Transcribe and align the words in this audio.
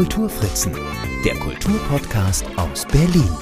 Kulturfritzen, 0.00 0.74
der 1.26 1.34
Kulturpodcast 1.34 2.46
aus 2.56 2.86
Berlin. 2.86 3.36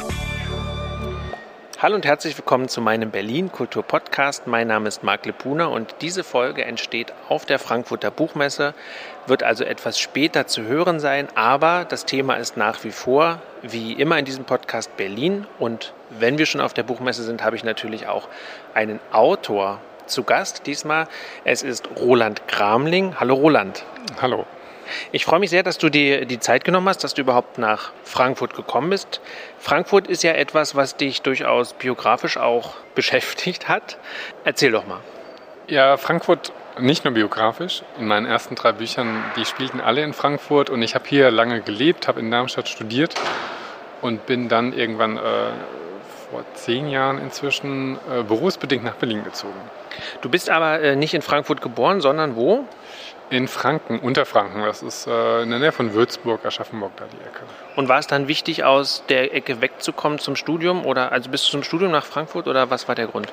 Hallo 1.78 1.94
und 1.94 2.04
herzlich 2.04 2.36
willkommen 2.36 2.68
zu 2.68 2.80
meinem 2.80 3.12
Berlin 3.12 3.52
Kultur 3.52 3.84
Podcast. 3.84 4.48
Mein 4.48 4.66
Name 4.66 4.88
ist 4.88 5.04
Marc 5.04 5.24
Lepuna 5.24 5.66
und 5.66 5.94
diese 6.00 6.24
Folge 6.24 6.64
entsteht 6.64 7.12
auf 7.28 7.46
der 7.46 7.60
Frankfurter 7.60 8.10
Buchmesse, 8.10 8.74
wird 9.28 9.44
also 9.44 9.62
etwas 9.62 10.00
später 10.00 10.48
zu 10.48 10.64
hören 10.64 10.98
sein, 10.98 11.28
aber 11.36 11.86
das 11.88 12.06
Thema 12.06 12.34
ist 12.34 12.56
nach 12.56 12.82
wie 12.82 12.90
vor, 12.90 13.40
wie 13.62 13.92
immer 13.92 14.18
in 14.18 14.24
diesem 14.24 14.44
Podcast, 14.44 14.96
Berlin. 14.96 15.46
Und 15.60 15.92
wenn 16.10 16.38
wir 16.38 16.46
schon 16.46 16.60
auf 16.60 16.74
der 16.74 16.82
Buchmesse 16.82 17.22
sind, 17.22 17.44
habe 17.44 17.54
ich 17.54 17.62
natürlich 17.62 18.08
auch 18.08 18.26
einen 18.74 18.98
Autor 19.12 19.78
zu 20.06 20.24
Gast 20.24 20.66
diesmal. 20.66 21.06
Es 21.44 21.62
ist 21.62 21.88
Roland 22.00 22.48
Kramling. 22.48 23.14
Hallo 23.20 23.36
Roland. 23.36 23.84
Hallo. 24.20 24.44
Ich 25.12 25.24
freue 25.24 25.40
mich 25.40 25.50
sehr, 25.50 25.62
dass 25.62 25.78
du 25.78 25.88
dir 25.88 26.24
die 26.24 26.40
Zeit 26.40 26.64
genommen 26.64 26.88
hast, 26.88 27.04
dass 27.04 27.14
du 27.14 27.22
überhaupt 27.22 27.58
nach 27.58 27.92
Frankfurt 28.04 28.54
gekommen 28.54 28.90
bist. 28.90 29.20
Frankfurt 29.58 30.06
ist 30.06 30.22
ja 30.22 30.32
etwas, 30.32 30.74
was 30.74 30.96
dich 30.96 31.22
durchaus 31.22 31.72
biografisch 31.74 32.36
auch 32.36 32.74
beschäftigt 32.94 33.68
hat. 33.68 33.98
Erzähl 34.44 34.72
doch 34.72 34.86
mal. 34.86 35.00
Ja, 35.68 35.96
Frankfurt 35.96 36.52
nicht 36.78 37.04
nur 37.04 37.14
biografisch. 37.14 37.82
In 37.98 38.06
meinen 38.06 38.26
ersten 38.26 38.54
drei 38.54 38.72
Büchern, 38.72 39.24
die 39.36 39.44
spielten 39.44 39.80
alle 39.80 40.02
in 40.02 40.12
Frankfurt 40.12 40.70
und 40.70 40.82
ich 40.82 40.94
habe 40.94 41.04
hier 41.08 41.30
lange 41.30 41.60
gelebt, 41.60 42.08
habe 42.08 42.20
in 42.20 42.30
Darmstadt 42.30 42.68
studiert 42.68 43.14
und 44.00 44.26
bin 44.26 44.48
dann 44.48 44.72
irgendwann 44.72 45.16
äh, 45.16 45.20
vor 46.30 46.44
zehn 46.54 46.88
Jahren 46.88 47.18
inzwischen 47.18 47.96
äh, 48.10 48.22
berufsbedingt 48.22 48.84
nach 48.84 48.94
Berlin 48.94 49.24
gezogen. 49.24 49.58
Du 50.20 50.28
bist 50.28 50.50
aber 50.50 50.80
äh, 50.80 50.96
nicht 50.96 51.14
in 51.14 51.22
Frankfurt 51.22 51.60
geboren, 51.60 52.00
sondern 52.00 52.36
wo? 52.36 52.64
In 53.30 53.46
Franken, 53.46 53.98
Unterfranken. 53.98 54.62
Das 54.62 54.82
ist 54.82 55.06
äh, 55.06 55.42
in 55.42 55.50
der 55.50 55.58
Nähe 55.58 55.72
von 55.72 55.92
Würzburg, 55.92 56.44
Aschaffenburg, 56.46 56.92
da 56.96 57.04
die 57.04 57.16
Ecke. 57.16 57.40
Und 57.76 57.88
war 57.88 57.98
es 57.98 58.06
dann 58.06 58.26
wichtig, 58.26 58.64
aus 58.64 59.04
der 59.08 59.34
Ecke 59.34 59.60
wegzukommen 59.60 60.18
zum 60.18 60.34
Studium? 60.34 60.86
Oder 60.86 61.12
also 61.12 61.30
bist 61.30 61.46
du 61.46 61.50
zum 61.50 61.62
Studium 61.62 61.90
nach 61.90 62.06
Frankfurt 62.06 62.48
oder 62.48 62.70
was 62.70 62.88
war 62.88 62.94
der 62.94 63.06
Grund? 63.06 63.28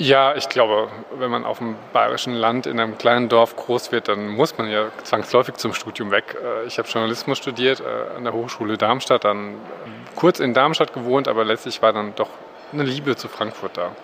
Ja, 0.00 0.36
ich 0.36 0.48
glaube, 0.48 0.88
wenn 1.18 1.28
man 1.28 1.44
auf 1.44 1.58
dem 1.58 1.74
bayerischen 1.92 2.32
Land 2.32 2.68
in 2.68 2.78
einem 2.78 2.96
kleinen 2.98 3.28
Dorf 3.28 3.56
groß 3.56 3.90
wird, 3.90 4.06
dann 4.06 4.28
muss 4.28 4.56
man 4.56 4.70
ja 4.70 4.92
zwangsläufig 5.02 5.56
zum 5.56 5.74
Studium 5.74 6.12
weg. 6.12 6.36
Äh, 6.40 6.66
ich 6.68 6.78
habe 6.78 6.86
Journalismus 6.86 7.38
studiert 7.38 7.80
äh, 7.80 8.16
an 8.16 8.22
der 8.22 8.32
Hochschule 8.32 8.78
Darmstadt, 8.78 9.24
dann 9.24 9.56
kurz 10.14 10.38
in 10.38 10.54
Darmstadt 10.54 10.92
gewohnt, 10.92 11.26
aber 11.26 11.44
letztlich 11.44 11.82
war 11.82 11.92
dann 11.92 12.14
doch 12.14 12.28
eine 12.72 12.82
Liebe 12.84 13.16
zu 13.16 13.28
Frankfurt 13.28 13.76
da. 13.76 13.94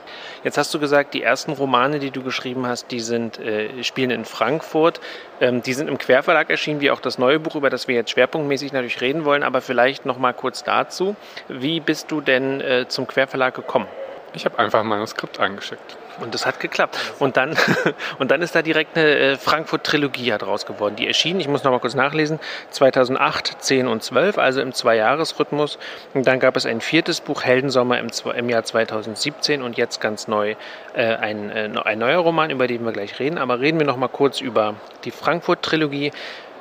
Jetzt 0.42 0.58
hast 0.58 0.72
du 0.74 0.78
gesagt, 0.78 1.14
die 1.14 1.22
ersten 1.22 1.52
Romane, 1.52 1.98
die 1.98 2.10
du 2.10 2.22
geschrieben 2.22 2.66
hast, 2.66 2.90
die 2.90 3.00
sind, 3.00 3.38
äh, 3.38 3.82
spielen 3.82 4.10
in 4.10 4.24
Frankfurt. 4.24 5.00
Ähm, 5.40 5.62
die 5.62 5.72
sind 5.72 5.88
im 5.88 5.98
Querverlag 5.98 6.50
erschienen, 6.50 6.80
wie 6.80 6.90
auch 6.90 7.00
das 7.00 7.18
neue 7.18 7.40
Buch, 7.40 7.56
über 7.56 7.70
das 7.70 7.88
wir 7.88 7.94
jetzt 7.94 8.10
schwerpunktmäßig 8.10 8.72
natürlich 8.72 9.00
reden 9.00 9.24
wollen. 9.24 9.42
Aber 9.42 9.60
vielleicht 9.60 10.06
noch 10.06 10.18
mal 10.18 10.32
kurz 10.32 10.64
dazu. 10.64 11.16
Wie 11.48 11.80
bist 11.80 12.10
du 12.10 12.20
denn 12.20 12.60
äh, 12.60 12.86
zum 12.88 13.06
Querverlag 13.06 13.54
gekommen? 13.54 13.88
Ich 14.34 14.44
habe 14.44 14.58
einfach 14.58 14.80
ein 14.80 14.86
Manuskript 14.86 15.38
eingeschickt. 15.38 15.96
Und 16.20 16.34
das 16.34 16.44
hat 16.44 16.60
geklappt. 16.60 16.98
Und 17.18 17.36
dann, 17.36 17.56
und 18.18 18.30
dann 18.30 18.42
ist 18.42 18.54
da 18.54 18.62
direkt 18.62 18.96
eine 18.96 19.16
äh, 19.16 19.36
Frankfurt-Trilogie 19.36 20.30
draus 20.38 20.66
geworden. 20.66 20.96
Die 20.96 21.06
erschien, 21.06 21.38
ich 21.38 21.48
muss 21.48 21.64
noch 21.64 21.70
mal 21.70 21.78
kurz 21.78 21.94
nachlesen, 21.94 22.40
2008, 22.70 23.62
10 23.62 23.86
und 23.86 24.02
12, 24.02 24.38
also 24.38 24.60
im 24.60 24.72
Zweijahresrhythmus. 24.72 25.78
Und 26.14 26.26
dann 26.26 26.40
gab 26.40 26.56
es 26.56 26.66
ein 26.66 26.80
viertes 26.80 27.20
Buch, 27.20 27.44
Heldensommer 27.44 27.98
im, 27.98 28.08
im 28.36 28.48
Jahr 28.48 28.64
2017 28.64 29.62
und 29.62 29.76
jetzt 29.76 30.00
ganz 30.00 30.26
neu 30.26 30.56
äh, 30.94 31.04
ein, 31.04 31.50
äh, 31.50 31.70
ein 31.84 31.98
neuer 31.98 32.18
Roman, 32.18 32.50
über 32.50 32.66
den 32.66 32.84
wir 32.84 32.92
gleich 32.92 33.18
reden. 33.20 33.38
Aber 33.38 33.60
reden 33.60 33.78
wir 33.78 33.86
noch 33.86 33.96
mal 33.96 34.08
kurz 34.08 34.40
über 34.40 34.74
die 35.04 35.12
Frankfurt-Trilogie. 35.12 36.12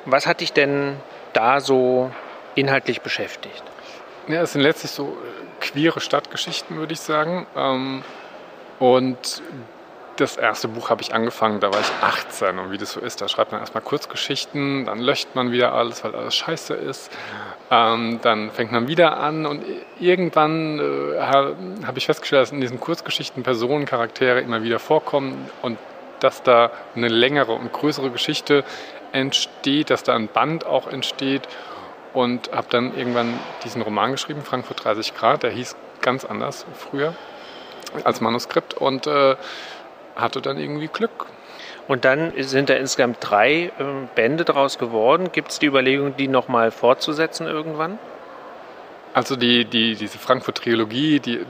Was 0.04 0.26
hat 0.26 0.40
dich 0.40 0.52
denn 0.52 0.96
da 1.32 1.60
so 1.60 2.10
inhaltlich 2.54 3.00
beschäftigt? 3.00 3.62
Ja, 4.26 4.40
es 4.40 4.52
sind 4.52 4.62
letztlich 4.62 4.90
so 4.90 5.16
queere 5.60 6.00
Stadtgeschichten, 6.00 6.76
würde 6.78 6.94
ich 6.94 7.00
sagen. 7.00 7.46
Ähm, 7.56 8.02
und 8.78 9.42
das 10.16 10.36
erste 10.36 10.68
Buch 10.68 10.90
habe 10.90 11.02
ich 11.02 11.12
angefangen, 11.12 11.60
da 11.60 11.72
war 11.72 11.80
ich 11.80 11.90
18 12.00 12.58
und 12.58 12.70
wie 12.70 12.78
das 12.78 12.92
so 12.92 13.00
ist, 13.00 13.20
da 13.20 13.28
schreibt 13.28 13.52
man 13.52 13.60
erstmal 13.60 13.82
Kurzgeschichten, 13.82 14.86
dann 14.86 15.00
löscht 15.00 15.34
man 15.34 15.50
wieder 15.50 15.72
alles, 15.72 16.04
weil 16.04 16.14
alles 16.14 16.34
scheiße 16.36 16.74
ist. 16.74 17.10
Ähm, 17.70 18.20
dann 18.22 18.50
fängt 18.50 18.72
man 18.72 18.88
wieder 18.88 19.18
an 19.18 19.44
und 19.44 19.64
irgendwann 19.98 20.78
äh, 20.78 21.20
habe 21.20 21.98
ich 21.98 22.06
festgestellt, 22.06 22.42
dass 22.42 22.52
in 22.52 22.60
diesen 22.60 22.80
Kurzgeschichten 22.80 23.42
Personen, 23.42 23.86
Charaktere 23.86 24.40
immer 24.40 24.62
wieder 24.62 24.78
vorkommen 24.78 25.50
und 25.62 25.78
dass 26.20 26.42
da 26.42 26.70
eine 26.94 27.08
längere 27.08 27.52
und 27.52 27.72
größere 27.72 28.10
Geschichte 28.10 28.64
entsteht, 29.12 29.90
dass 29.90 30.02
da 30.04 30.14
ein 30.14 30.28
Band 30.28 30.64
auch 30.64 30.86
entsteht 30.86 31.48
und 32.14 32.50
habe 32.52 32.68
dann 32.70 32.96
irgendwann 32.96 33.38
diesen 33.64 33.82
Roman 33.82 34.12
geschrieben, 34.12 34.42
Frankfurt 34.42 34.84
30 34.84 35.14
Grad, 35.14 35.42
der 35.42 35.50
hieß 35.50 35.76
ganz 36.00 36.24
anders 36.24 36.64
früher 36.74 37.14
als 38.04 38.20
Manuskript 38.20 38.74
und 38.74 39.06
äh, 39.06 39.36
hatte 40.16 40.40
dann 40.40 40.58
irgendwie 40.58 40.88
Glück. 40.88 41.26
Und 41.86 42.04
dann 42.04 42.32
sind 42.38 42.70
da 42.70 42.74
insgesamt 42.74 43.18
drei 43.20 43.64
äh, 43.64 43.70
Bände 44.14 44.44
daraus 44.44 44.78
geworden. 44.78 45.30
Gibt 45.32 45.50
es 45.50 45.58
die 45.58 45.66
Überlegung, 45.66 46.16
die 46.16 46.28
nochmal 46.28 46.70
fortzusetzen 46.70 47.46
irgendwann? 47.46 47.98
Also 49.12 49.36
die, 49.36 49.64
die, 49.64 49.94
diese 49.94 50.18
Frankfurt-Trilogie, 50.18 51.20
die 51.20 51.46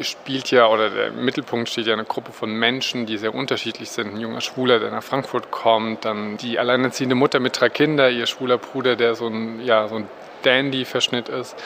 spielt 0.00 0.50
ja, 0.50 0.66
oder 0.68 0.90
der 0.90 1.10
Mittelpunkt 1.12 1.68
steht 1.68 1.86
ja 1.86 1.92
eine 1.92 2.04
Gruppe 2.04 2.32
von 2.32 2.50
Menschen, 2.50 3.06
die 3.06 3.16
sehr 3.16 3.34
unterschiedlich 3.34 3.90
sind. 3.90 4.14
Ein 4.14 4.20
junger 4.20 4.40
Schwuler, 4.40 4.78
der 4.78 4.90
nach 4.90 5.02
Frankfurt 5.02 5.50
kommt, 5.50 6.04
dann 6.04 6.36
die 6.36 6.58
alleinerziehende 6.58 7.14
Mutter 7.14 7.40
mit 7.40 7.60
drei 7.60 7.68
Kindern, 7.68 8.14
ihr 8.14 8.26
schwuler 8.26 8.58
Bruder, 8.58 8.96
der 8.96 9.14
so 9.14 9.28
ein, 9.28 9.60
ja, 9.64 9.88
so 9.88 9.96
ein 9.96 10.08
Dandy-Verschnitt 10.42 11.28
ist. 11.28 11.56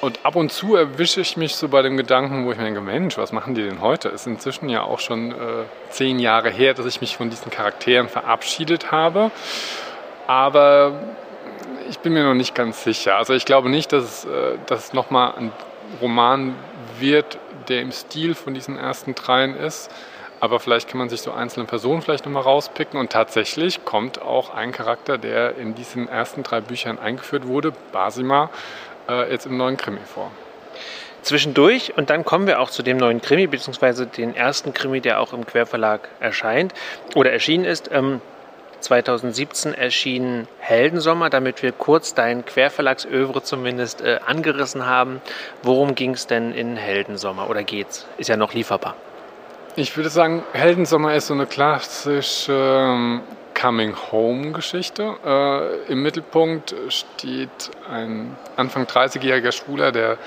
Und 0.00 0.20
ab 0.24 0.36
und 0.36 0.52
zu 0.52 0.76
erwische 0.76 1.22
ich 1.22 1.36
mich 1.36 1.56
so 1.56 1.68
bei 1.68 1.80
dem 1.80 1.96
Gedanken, 1.96 2.44
wo 2.44 2.52
ich 2.52 2.58
mir 2.58 2.64
denke, 2.64 2.82
Mensch, 2.82 3.16
was 3.16 3.32
machen 3.32 3.54
die 3.54 3.62
denn 3.62 3.80
heute? 3.80 4.08
Es 4.08 4.22
ist 4.22 4.26
inzwischen 4.26 4.68
ja 4.68 4.82
auch 4.82 5.00
schon 5.00 5.32
äh, 5.32 5.64
zehn 5.88 6.18
Jahre 6.18 6.50
her, 6.50 6.74
dass 6.74 6.84
ich 6.84 7.00
mich 7.00 7.16
von 7.16 7.30
diesen 7.30 7.50
Charakteren 7.50 8.08
verabschiedet 8.08 8.92
habe. 8.92 9.30
Aber 10.26 11.00
ich 11.88 11.98
bin 12.00 12.12
mir 12.12 12.24
noch 12.24 12.34
nicht 12.34 12.54
ganz 12.54 12.84
sicher. 12.84 13.16
Also 13.16 13.32
ich 13.32 13.46
glaube 13.46 13.70
nicht, 13.70 13.92
dass 13.92 14.26
äh, 14.26 14.58
dass 14.66 14.88
es 14.88 14.92
nochmal 14.92 15.34
ein 15.38 15.52
Roman 16.00 16.54
wird, 16.98 17.38
der 17.68 17.82
im 17.82 17.92
Stil 17.92 18.34
von 18.34 18.54
diesen 18.54 18.78
ersten 18.78 19.14
dreien 19.14 19.56
ist. 19.56 19.90
Aber 20.38 20.60
vielleicht 20.60 20.88
kann 20.88 20.98
man 20.98 21.08
sich 21.08 21.22
so 21.22 21.32
einzelne 21.32 21.66
Personen 21.66 22.02
vielleicht 22.02 22.26
nochmal 22.26 22.42
rauspicken. 22.42 23.00
Und 23.00 23.10
tatsächlich 23.10 23.84
kommt 23.84 24.20
auch 24.20 24.54
ein 24.54 24.72
Charakter, 24.72 25.18
der 25.18 25.56
in 25.56 25.74
diesen 25.74 26.08
ersten 26.08 26.42
drei 26.42 26.60
Büchern 26.60 26.98
eingeführt 26.98 27.46
wurde, 27.46 27.72
Basima, 27.92 28.50
äh, 29.08 29.30
jetzt 29.30 29.46
im 29.46 29.56
neuen 29.56 29.76
Krimi 29.76 30.00
vor. 30.04 30.30
Zwischendurch, 31.22 31.94
und 31.96 32.10
dann 32.10 32.24
kommen 32.24 32.46
wir 32.46 32.60
auch 32.60 32.70
zu 32.70 32.82
dem 32.82 32.98
neuen 32.98 33.20
Krimi, 33.20 33.46
beziehungsweise 33.48 34.06
den 34.06 34.36
ersten 34.36 34.72
Krimi, 34.74 35.00
der 35.00 35.20
auch 35.20 35.32
im 35.32 35.44
Querverlag 35.44 36.08
erscheint 36.20 36.72
oder 37.14 37.32
erschienen 37.32 37.64
ist. 37.64 37.90
Ähm, 37.90 38.20
2017 38.80 39.74
erschien 39.74 40.48
Heldensommer, 40.58 41.30
damit 41.30 41.62
wir 41.62 41.72
kurz 41.72 42.14
dein 42.14 42.44
Querverlagsövre 42.44 43.42
zumindest 43.42 44.00
äh, 44.00 44.20
angerissen 44.26 44.86
haben. 44.86 45.20
Worum 45.62 45.94
ging 45.94 46.12
es 46.12 46.26
denn 46.26 46.52
in 46.52 46.76
Heldensommer 46.76 47.48
oder 47.50 47.64
geht's? 47.64 48.06
Ist 48.18 48.28
ja 48.28 48.36
noch 48.36 48.54
lieferbar. 48.54 48.94
Ich 49.76 49.96
würde 49.96 50.08
sagen, 50.08 50.42
Heldensommer 50.52 51.14
ist 51.14 51.26
so 51.26 51.34
eine 51.34 51.46
klassische 51.46 52.52
ähm, 52.52 53.20
Coming-Home-Geschichte. 53.60 55.16
Äh, 55.24 55.92
Im 55.92 56.02
Mittelpunkt 56.02 56.74
steht 56.88 57.70
ein 57.90 58.36
Anfang 58.56 58.84
30-jähriger 58.84 59.52
Schwuler, 59.52 59.92
der 59.92 60.18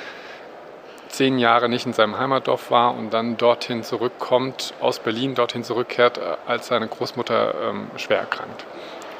zehn 1.09 1.38
Jahre 1.38 1.68
nicht 1.68 1.86
in 1.86 1.94
seinem 1.94 2.18
Heimatdorf 2.18 2.72
war 2.72 2.96
und 2.96 3.11
dann 3.11 3.35
dorthin 3.38 3.84
zurückkommt, 3.84 4.73
aus 4.79 5.00
Berlin 5.00 5.35
dorthin 5.35 5.64
zurückkehrt, 5.64 6.17
äh, 6.17 6.38
als 6.47 6.67
seine 6.67 6.88
Großmutter 6.88 7.53
ähm, 7.70 7.91
schwer 7.97 8.20
erkrankt. 8.20 8.66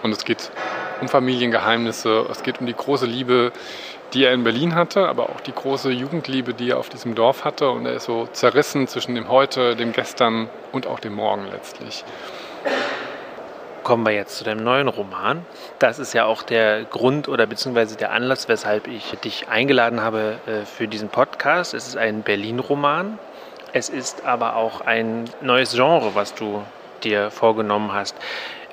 Und 0.01 0.12
es 0.12 0.24
geht 0.24 0.51
um 1.01 1.09
Familiengeheimnisse, 1.09 2.25
es 2.31 2.44
geht 2.44 2.62
um 2.62 2.68
die 2.68 2.74
große 2.74 3.06
Liebe, 3.06 3.51
die 4.13 4.24
er 4.24 4.33
in 4.33 4.44
Berlin 4.44 4.75
hatte, 4.75 5.07
aber 5.07 5.30
auch 5.30 5.41
die 5.41 5.51
große 5.51 5.91
Jugendliebe, 5.91 6.53
die 6.53 6.71
er 6.71 6.77
auf 6.77 6.89
diesem 6.89 7.15
Dorf 7.15 7.44
hatte. 7.44 7.69
Und 7.69 7.86
er 7.86 7.94
ist 7.95 8.06
so 8.06 8.27
zerrissen 8.31 8.88
zwischen 8.88 9.15
dem 9.15 9.27
Heute, 9.27 9.75
dem 9.75 9.92
Gestern 9.92 10.50
und 10.71 10.88
auch 10.88 11.00
dem 11.00 11.13
Morgen 11.13 11.45
letztlich 11.51 12.06
kommen 13.89 14.06
wir 14.06 14.13
jetzt 14.13 14.38
zu 14.38 14.44
dem 14.44 14.63
neuen 14.63 14.88
Roman. 14.88 15.44
Das 15.80 15.97
ist 15.97 16.13
ja 16.13 16.25
auch 16.25 16.44
der 16.44 16.83
Grund 16.83 17.27
oder 17.27 17.47
beziehungsweise 17.47 17.97
der 17.97 18.12
Anlass, 18.12 18.47
weshalb 18.47 18.88
ich 18.88 19.18
dich 19.24 19.47
eingeladen 19.50 20.03
habe 20.03 20.36
äh, 20.45 20.63
für 20.63 20.88
diesen 20.88 21.09
Podcast. 21.09 21.74
Es 21.74 21.88
ist 21.88 21.97
ein 21.97 22.21
Berlin-Roman. 22.21 23.18
Es 23.74 23.89
ist 23.89 24.25
aber 24.25 24.57
auch 24.57 24.81
ein 24.81 25.25
neues 25.41 25.74
Genre, 25.74 26.13
was 26.13 26.36
du 26.36 26.62
dir 27.03 27.31
vorgenommen 27.31 27.91
hast. 27.91 28.15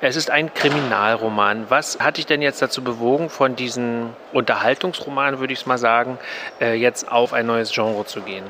Es 0.01 0.15
ist 0.15 0.29
ein 0.29 0.53
Kriminalroman. 0.53 1.65
Was 1.69 1.99
hat 1.99 2.17
dich 2.17 2.27
denn 2.27 2.43
jetzt 2.43 2.61
dazu 2.61 2.83
bewogen, 2.83 3.31
von 3.31 3.55
diesem 3.55 4.11
Unterhaltungsroman, 4.33 5.39
würde 5.39 5.51
ich 5.51 5.61
es 5.61 5.65
mal 5.65 5.79
sagen, 5.79 6.19
äh, 6.61 6.75
jetzt 6.75 7.11
auf 7.11 7.33
ein 7.33 7.47
neues 7.47 7.71
Genre 7.71 8.05
zu 8.05 8.21
gehen? 8.21 8.45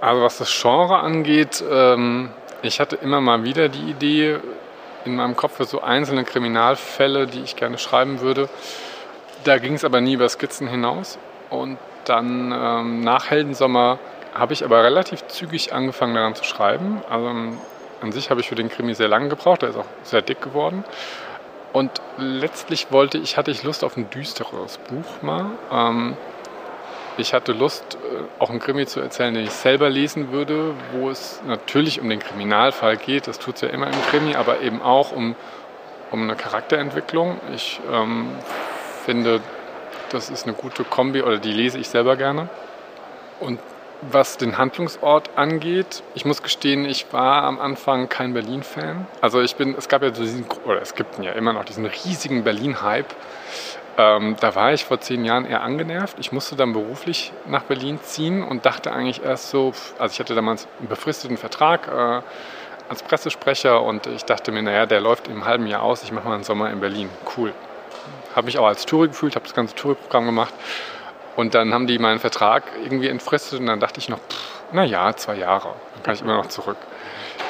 Also 0.00 0.20
was 0.20 0.38
das 0.38 0.60
Genre 0.60 0.98
angeht, 0.98 1.62
ähm, 1.70 2.30
ich 2.62 2.80
hatte 2.80 2.96
immer 2.96 3.20
mal 3.20 3.44
wieder 3.44 3.68
die 3.68 3.88
Idee, 3.90 4.40
in 5.08 5.16
meinem 5.16 5.36
Kopf 5.36 5.56
für 5.56 5.64
so 5.64 5.80
einzelne 5.80 6.24
Kriminalfälle, 6.24 7.26
die 7.26 7.40
ich 7.40 7.56
gerne 7.56 7.78
schreiben 7.78 8.20
würde. 8.20 8.48
Da 9.44 9.58
ging 9.58 9.74
es 9.74 9.84
aber 9.84 10.00
nie 10.00 10.14
über 10.14 10.28
Skizzen 10.28 10.68
hinaus. 10.68 11.18
Und 11.50 11.78
dann 12.04 12.52
ähm, 12.52 13.00
nach 13.00 13.30
Heldensommer 13.30 13.98
habe 14.34 14.52
ich 14.52 14.64
aber 14.64 14.84
relativ 14.84 15.26
zügig 15.28 15.72
angefangen 15.72 16.14
daran 16.14 16.34
zu 16.34 16.44
schreiben. 16.44 17.02
Also 17.08 17.28
an 18.00 18.12
sich 18.12 18.30
habe 18.30 18.40
ich 18.40 18.48
für 18.48 18.54
den 18.54 18.68
Krimi 18.68 18.94
sehr 18.94 19.08
lange 19.08 19.28
gebraucht, 19.28 19.62
der 19.62 19.70
ist 19.70 19.76
auch 19.76 19.86
sehr 20.02 20.22
dick 20.22 20.40
geworden. 20.40 20.84
Und 21.72 21.90
letztlich 22.16 22.92
wollte 22.92 23.18
ich, 23.18 23.36
hatte 23.36 23.50
ich 23.50 23.62
Lust 23.62 23.84
auf 23.84 23.96
ein 23.96 24.08
düsteres 24.10 24.78
Buch 24.78 25.22
mal. 25.22 25.46
Ähm, 25.70 26.16
ich 27.18 27.34
hatte 27.34 27.52
Lust, 27.52 27.96
äh, 27.96 28.42
auch 28.42 28.50
einen 28.50 28.60
Krimi 28.60 28.86
zu 28.86 29.00
erzählen, 29.00 29.34
den 29.34 29.44
ich 29.44 29.52
selber 29.52 29.90
lesen 29.90 30.32
würde, 30.32 30.74
wo 30.92 31.10
es 31.10 31.42
natürlich 31.46 32.00
um 32.00 32.08
den 32.08 32.20
Kriminalfall 32.20 32.96
geht. 32.96 33.26
Das 33.26 33.38
tut 33.38 33.56
es 33.56 33.60
ja 33.62 33.68
immer 33.68 33.86
im 33.86 34.02
Krimi, 34.10 34.34
aber 34.34 34.60
eben 34.60 34.80
auch 34.80 35.12
um, 35.12 35.34
um 36.10 36.22
eine 36.22 36.36
Charakterentwicklung. 36.36 37.38
Ich 37.54 37.80
ähm, 37.92 38.30
finde, 39.04 39.40
das 40.10 40.30
ist 40.30 40.46
eine 40.46 40.54
gute 40.54 40.84
Kombi 40.84 41.22
oder 41.22 41.38
die 41.38 41.52
lese 41.52 41.78
ich 41.78 41.88
selber 41.88 42.16
gerne. 42.16 42.48
Und 43.40 43.60
was 44.00 44.36
den 44.36 44.58
Handlungsort 44.58 45.30
angeht, 45.36 46.02
ich 46.14 46.24
muss 46.24 46.42
gestehen, 46.42 46.84
ich 46.84 47.12
war 47.12 47.42
am 47.42 47.58
Anfang 47.58 48.08
kein 48.08 48.32
Berlin-Fan. 48.32 49.06
Also 49.20 49.40
ich 49.40 49.56
bin, 49.56 49.74
es 49.76 49.88
gab 49.88 50.02
ja 50.02 50.10
diesen, 50.10 50.46
oder 50.64 50.80
es 50.80 50.94
gibt 50.94 51.18
ja 51.22 51.32
immer 51.32 51.52
noch 51.52 51.64
diesen 51.64 51.84
riesigen 51.84 52.44
Berlin-Hype. 52.44 53.12
Ähm, 53.98 54.36
da 54.40 54.54
war 54.54 54.72
ich 54.72 54.84
vor 54.84 55.00
zehn 55.00 55.24
Jahren 55.24 55.44
eher 55.44 55.62
angenervt. 55.62 56.16
Ich 56.20 56.30
musste 56.30 56.54
dann 56.54 56.72
beruflich 56.72 57.32
nach 57.46 57.64
Berlin 57.64 57.98
ziehen 58.00 58.44
und 58.44 58.64
dachte 58.64 58.92
eigentlich 58.92 59.24
erst 59.24 59.50
so, 59.50 59.72
also 59.98 60.12
ich 60.12 60.20
hatte 60.20 60.36
damals 60.36 60.68
einen 60.78 60.88
befristeten 60.88 61.36
Vertrag 61.36 61.88
äh, 61.88 62.22
als 62.88 63.02
Pressesprecher 63.02 63.82
und 63.82 64.06
ich 64.06 64.24
dachte 64.24 64.52
mir, 64.52 64.62
naja, 64.62 64.86
der 64.86 65.00
läuft 65.00 65.26
im 65.26 65.44
halben 65.44 65.66
Jahr 65.66 65.82
aus, 65.82 66.04
ich 66.04 66.12
mache 66.12 66.28
mal 66.28 66.34
einen 66.36 66.44
Sommer 66.44 66.70
in 66.70 66.78
Berlin. 66.78 67.10
Cool. 67.36 67.52
Habe 68.36 68.46
mich 68.46 68.58
auch 68.58 68.66
als 68.66 68.86
Touri 68.86 69.08
gefühlt, 69.08 69.34
habe 69.34 69.44
das 69.44 69.54
ganze 69.54 69.74
Touri-Programm 69.74 70.26
gemacht 70.26 70.54
und 71.38 71.54
dann 71.54 71.72
haben 71.72 71.86
die 71.86 72.00
meinen 72.00 72.18
Vertrag 72.18 72.64
irgendwie 72.82 73.06
entfristet 73.06 73.60
und 73.60 73.66
dann 73.66 73.78
dachte 73.78 74.00
ich 74.00 74.08
noch, 74.08 74.18
pff, 74.18 74.60
na 74.72 74.82
ja, 74.82 75.14
zwei 75.14 75.36
Jahre, 75.36 75.68
dann 75.94 76.02
kann 76.02 76.14
ich 76.14 76.20
immer 76.20 76.36
noch 76.36 76.48
zurück. 76.48 76.76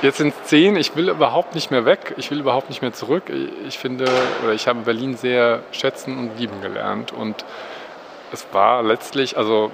Jetzt 0.02 0.18
sind 0.18 0.34
es 0.38 0.48
zehn, 0.50 0.76
ich 0.76 0.94
will 0.94 1.08
überhaupt 1.08 1.54
nicht 1.54 1.70
mehr 1.70 1.86
weg, 1.86 2.12
ich 2.18 2.30
will 2.30 2.40
überhaupt 2.40 2.68
nicht 2.68 2.82
mehr 2.82 2.92
zurück. 2.92 3.32
Ich 3.66 3.78
finde, 3.78 4.04
oder 4.44 4.52
ich 4.52 4.68
habe 4.68 4.80
Berlin 4.80 5.16
sehr 5.16 5.60
schätzen 5.72 6.18
und 6.18 6.38
lieben 6.38 6.60
gelernt 6.60 7.12
und 7.12 7.46
es 8.30 8.46
war 8.52 8.82
letztlich, 8.82 9.38
also 9.38 9.70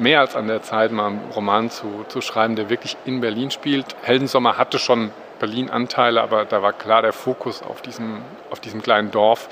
mehr 0.00 0.18
als 0.18 0.34
an 0.34 0.48
der 0.48 0.62
Zeit, 0.62 0.90
mal 0.90 1.06
einen 1.06 1.30
Roman 1.32 1.70
zu, 1.70 2.04
zu 2.08 2.22
schreiben, 2.22 2.56
der 2.56 2.70
wirklich 2.70 2.96
in 3.04 3.20
Berlin 3.20 3.52
spielt. 3.52 3.86
Heldensommer 4.02 4.58
hatte 4.58 4.80
schon 4.80 5.12
Berlin-Anteile, 5.38 6.20
aber 6.20 6.44
da 6.44 6.60
war 6.60 6.72
klar 6.72 7.02
der 7.02 7.12
Fokus 7.12 7.62
auf 7.62 7.82
diesem, 7.82 8.22
auf 8.50 8.58
diesem 8.58 8.82
kleinen 8.82 9.12
Dorf 9.12 9.48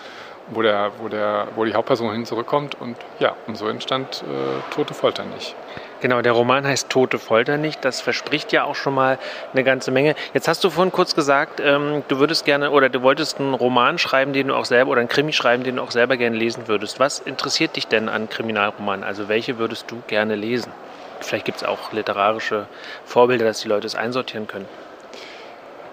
wo, 0.54 0.62
der, 0.62 0.93
wo, 0.99 1.08
der, 1.08 1.49
wo 1.54 1.64
die 1.64 1.75
Hauptperson 1.75 2.12
hin 2.12 2.26
zurückkommt. 2.26 2.81
Und 2.81 2.96
ja, 3.19 3.34
und 3.46 3.56
so 3.56 3.69
entstand 3.69 4.22
äh, 4.22 4.75
Tote 4.75 4.94
Folter 4.94 5.25
nicht. 5.25 5.54
Genau, 6.00 6.20
der 6.20 6.32
Roman 6.32 6.66
heißt 6.66 6.90
Tote 6.90 7.19
Folter 7.19 7.58
nicht. 7.58 7.84
Das 7.84 8.00
verspricht 8.00 8.52
ja 8.52 8.64
auch 8.64 8.75
schon 8.75 8.94
mal 8.94 9.19
eine 9.52 9.62
ganze 9.62 9.93
Menge. 9.93 10.16
Jetzt 10.34 10.49
hast 10.49 10.64
du 10.64 10.70
vorhin 10.70 10.93
kurz 10.93 11.14
gesagt, 11.14 11.60
ähm, 11.60 12.02
du 12.08 12.19
würdest 12.19 12.44
gerne 12.44 12.72
oder 12.72 12.88
du 12.88 13.02
wolltest 13.02 13.38
einen 13.38 13.54
Roman 13.54 13.99
schreiben, 13.99 14.32
den 14.32 14.49
du 14.49 14.56
auch 14.56 14.64
selber 14.64 14.90
oder 14.90 15.00
einen 15.00 15.08
Krimi 15.08 15.32
schreiben, 15.32 15.62
den 15.62 15.76
du 15.76 15.82
auch 15.82 15.93
selber 15.93 16.16
gerne 16.16 16.37
lesen 16.37 16.66
würdest. 16.66 16.99
Was 16.99 17.20
interessiert 17.20 17.76
dich 17.76 17.87
denn 17.87 18.08
an 18.08 18.28
Kriminalromanen? 18.28 19.04
Also 19.04 19.28
welche 19.28 19.58
würdest 19.58 19.90
du 19.90 20.02
gerne 20.08 20.34
lesen? 20.34 20.72
Vielleicht 21.20 21.44
gibt 21.44 21.58
es 21.58 21.64
auch 21.64 21.93
literarische 21.93 22.66
Vorbilder, 23.04 23.44
dass 23.44 23.60
die 23.60 23.69
Leute 23.69 23.87
es 23.87 23.94
einsortieren 23.94 24.49
können. 24.49 24.66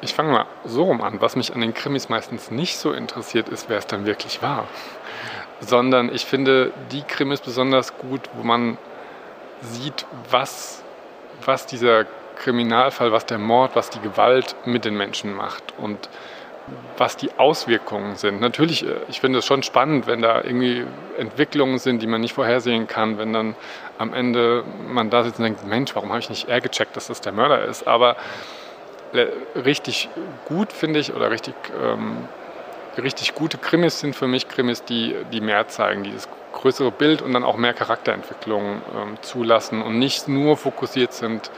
Ich 0.02 0.14
fange 0.14 0.32
mal 0.32 0.46
so 0.66 0.84
rum 0.84 1.02
an. 1.02 1.22
Was 1.22 1.36
mich 1.36 1.54
an 1.54 1.62
den 1.62 1.74
Krimis 1.74 2.10
meistens 2.10 2.52
nicht 2.52 2.78
so 2.78 2.94
interessiert, 2.94 3.50
ist, 3.50 3.70
wer 3.70 3.78
es 3.78 3.88
dann 3.88 4.06
wirklich 4.06 4.42
war. 4.42 4.68
Sondern 5.60 6.14
ich 6.14 6.26
finde 6.26 6.72
die 6.92 7.02
Krimis 7.02 7.42
besonders 7.42 7.98
gut, 7.98 8.22
wo 8.36 8.44
man 8.44 8.78
sieht, 9.62 10.06
was, 10.30 10.84
was 11.44 11.66
dieser 11.66 12.06
Kriminalfall, 12.38 13.12
was 13.12 13.26
der 13.26 13.38
Mord, 13.38 13.76
was 13.76 13.90
die 13.90 14.00
Gewalt 14.00 14.56
mit 14.66 14.86
den 14.86 14.96
Menschen 14.96 15.36
macht 15.36 15.74
und 15.78 16.10
was 16.98 17.18
die 17.18 17.32
Auswirkungen 17.38 18.16
sind. 18.16 18.42
Natürlich, 18.42 18.86
äh, 18.86 18.96
ich 19.10 19.20
finde 19.20 19.40
es 19.40 19.46
schon 19.46 19.64
spannend, 19.64 20.08
wenn 20.08 20.22
da 20.22 20.44
irgendwie 20.44 20.86
Entwicklungen 21.18 21.80
sind, 21.80 22.02
die 22.02 22.08
man 22.08 22.22
nicht 22.22 22.34
vorhersehen 22.34 22.88
kann, 22.88 23.18
wenn 23.18 23.34
dann 23.34 23.56
am 23.98 24.14
Ende 24.14 24.64
man 24.88 25.10
da 25.10 25.24
sitzt 25.24 25.40
und 25.40 25.46
denkt, 25.46 25.66
Mensch, 25.66 25.96
warum 25.96 26.10
habe 26.10 26.20
ich 26.20 26.30
nicht 26.30 26.48
eher 26.48 26.62
gecheckt, 26.62 26.96
dass 26.96 27.08
das 27.08 27.22
der 27.22 27.32
Mörder 27.32 27.66
ist? 27.66 27.88
Aber 27.88 28.16
richtig 29.56 30.10
gut, 30.46 30.72
finde 30.72 31.00
ich, 31.00 31.14
oder 31.14 31.32
richtig, 31.32 31.56
ähm, 31.82 32.28
richtig 32.98 33.36
gute 33.36 33.58
Krimis 33.58 34.00
sind 34.00 34.16
für 34.16 34.28
mich 34.28 34.48
Krimis, 34.48 34.84
die, 34.84 35.16
die 35.32 35.42
mehr 35.42 35.68
zeigen, 35.68 36.04
die 36.04 36.12
das 36.12 36.28
größere 36.54 36.92
Bild 36.92 37.22
und 37.22 37.34
dann 37.34 37.44
auch 37.44 37.58
mehr 37.58 37.74
Charakterentwicklung 37.74 38.82
ähm, 38.96 39.18
zulassen 39.22 39.82
und 39.82 40.00
nicht 40.00 40.28
nur 40.28 40.58
fokussiert 40.58 41.14
sind 41.14 41.52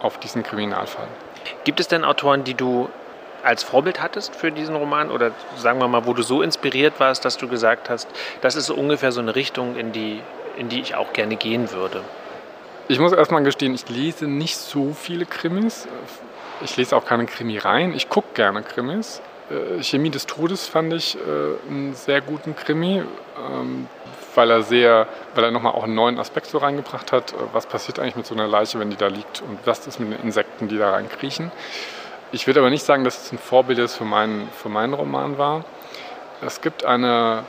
auf 0.00 0.18
diesen 0.18 0.42
Kriminalfall. 0.42 1.08
Gibt 1.64 1.80
es 1.80 1.88
denn 1.88 2.04
Autoren, 2.04 2.44
die 2.44 2.54
du 2.54 2.88
als 3.42 3.62
Vorbild 3.62 4.02
hattest 4.02 4.34
für 4.34 4.50
diesen 4.50 4.74
Roman 4.74 5.10
oder 5.10 5.30
sagen 5.56 5.78
wir 5.78 5.86
mal, 5.86 6.04
wo 6.06 6.12
du 6.12 6.22
so 6.22 6.42
inspiriert 6.42 6.94
warst, 6.98 7.24
dass 7.24 7.36
du 7.36 7.46
gesagt 7.48 7.88
hast, 7.88 8.08
das 8.40 8.56
ist 8.56 8.66
so 8.66 8.74
ungefähr 8.74 9.12
so 9.12 9.20
eine 9.20 9.36
Richtung, 9.36 9.76
in 9.76 9.92
die, 9.92 10.20
in 10.56 10.68
die 10.68 10.80
ich 10.80 10.96
auch 10.96 11.12
gerne 11.12 11.36
gehen 11.36 11.70
würde? 11.70 12.02
Ich 12.88 12.98
muss 12.98 13.12
erstmal 13.12 13.42
gestehen, 13.42 13.74
ich 13.74 13.88
lese 13.88 14.26
nicht 14.26 14.56
so 14.56 14.92
viele 14.92 15.26
Krimis. 15.26 15.86
Ich 16.62 16.76
lese 16.76 16.96
auch 16.96 17.04
keine 17.04 17.26
Krimi 17.26 17.58
rein. 17.58 17.94
Ich 17.94 18.08
gucke 18.08 18.28
gerne 18.34 18.62
Krimis. 18.62 19.20
Äh, 19.50 19.82
Chemie 19.82 20.10
des 20.10 20.26
Todes 20.26 20.66
fand 20.66 20.92
ich 20.92 21.16
äh, 21.16 21.70
einen 21.70 21.94
sehr 21.94 22.20
guten 22.20 22.56
Krimi, 22.56 23.02
ähm, 23.38 23.86
weil 24.34 24.50
er 24.50 24.62
sehr, 24.62 25.06
weil 25.34 25.44
er 25.44 25.50
nochmal 25.50 25.72
auch 25.72 25.84
einen 25.84 25.94
neuen 25.94 26.18
Aspekt 26.18 26.46
so 26.46 26.58
reingebracht 26.58 27.12
hat. 27.12 27.32
Äh, 27.32 27.36
was 27.52 27.66
passiert 27.66 27.98
eigentlich 27.98 28.16
mit 28.16 28.26
so 28.26 28.34
einer 28.34 28.48
Leiche, 28.48 28.78
wenn 28.78 28.90
die 28.90 28.96
da 28.96 29.08
liegt 29.08 29.42
und 29.42 29.58
was 29.66 29.86
ist 29.86 30.00
mit 30.00 30.12
den 30.12 30.20
Insekten, 30.24 30.68
die 30.68 30.78
da 30.78 30.92
reinkriechen. 30.92 31.52
Ich 32.32 32.46
würde 32.46 32.60
aber 32.60 32.70
nicht 32.70 32.84
sagen, 32.84 33.04
dass 33.04 33.26
es 33.26 33.32
ein 33.32 33.38
Vorbild 33.38 33.78
ist 33.78 33.96
für 33.96 34.04
meinen, 34.04 34.48
für 34.50 34.68
meinen 34.68 34.94
Roman 34.94 35.38
war. 35.38 35.64
Es 36.40 36.60
gibt 36.60 36.84
eine, 36.84 37.44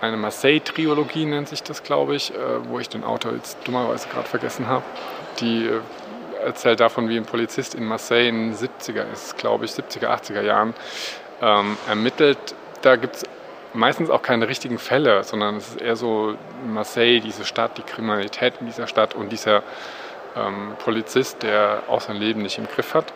eine 0.00 0.16
Marseille-Triologie, 0.16 1.26
nennt 1.26 1.48
sich 1.48 1.62
das, 1.62 1.82
glaube 1.82 2.16
ich, 2.16 2.32
wo 2.64 2.78
ich 2.78 2.88
den 2.88 3.04
Autor 3.04 3.32
jetzt 3.34 3.58
dummerweise 3.64 4.08
gerade 4.08 4.26
vergessen 4.26 4.66
habe. 4.66 4.82
Die 5.40 5.70
erzählt 6.48 6.80
davon, 6.80 7.08
wie 7.08 7.16
ein 7.16 7.24
Polizist 7.24 7.74
in 7.74 7.84
Marseille 7.84 8.28
in 8.28 8.50
den 8.50 8.54
70er 8.54 9.10
ist, 9.12 9.38
glaube 9.38 9.64
ich, 9.64 9.70
70er, 9.72 10.08
80er 10.08 10.42
Jahren 10.42 10.74
ähm, 11.40 11.76
ermittelt. 11.86 12.38
Da 12.82 12.96
gibt 12.96 13.16
es 13.16 13.24
meistens 13.74 14.10
auch 14.10 14.22
keine 14.22 14.48
richtigen 14.48 14.78
Fälle, 14.78 15.22
sondern 15.24 15.56
es 15.56 15.68
ist 15.68 15.80
eher 15.80 15.96
so 15.96 16.34
Marseille, 16.66 17.20
diese 17.20 17.44
Stadt, 17.44 17.78
die 17.78 17.82
Kriminalität 17.82 18.54
in 18.60 18.66
dieser 18.66 18.86
Stadt 18.86 19.14
und 19.14 19.30
dieser 19.30 19.62
ähm, 20.36 20.74
Polizist, 20.82 21.42
der 21.42 21.82
auch 21.88 22.00
sein 22.00 22.16
Leben 22.16 22.42
nicht 22.42 22.58
im 22.58 22.66
Griff 22.66 22.94
hat. 22.94 23.12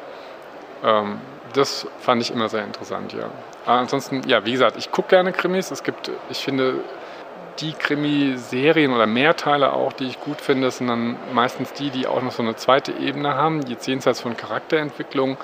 Ähm, 0.84 1.20
das 1.54 1.86
fand 2.00 2.22
ich 2.22 2.30
immer 2.30 2.48
sehr 2.48 2.64
interessant, 2.64 3.12
ja. 3.12 3.30
Aber 3.66 3.78
ansonsten, 3.78 4.22
ja, 4.26 4.44
wie 4.44 4.52
gesagt, 4.52 4.76
ich 4.76 4.90
gucke 4.90 5.08
gerne 5.08 5.32
Krimis. 5.32 5.70
Es 5.70 5.82
gibt, 5.82 6.10
ich 6.30 6.38
finde, 6.38 6.76
die 7.60 7.72
Krimiserien 7.72 8.92
oder 8.92 9.06
Mehrteile 9.06 9.72
auch, 9.72 9.92
die 9.92 10.06
ich 10.06 10.20
gut 10.20 10.40
finde, 10.40 10.70
sind 10.70 10.88
dann 10.88 11.16
meistens 11.32 11.72
die, 11.72 11.90
die 11.90 12.06
auch 12.06 12.22
noch 12.22 12.32
so 12.32 12.42
eine 12.42 12.56
zweite 12.56 12.92
Ebene 12.92 13.34
haben, 13.34 13.62
jetzt 13.68 13.86
jenseits 13.86 14.20
von 14.20 14.36
Charakterentwicklung, 14.36 15.36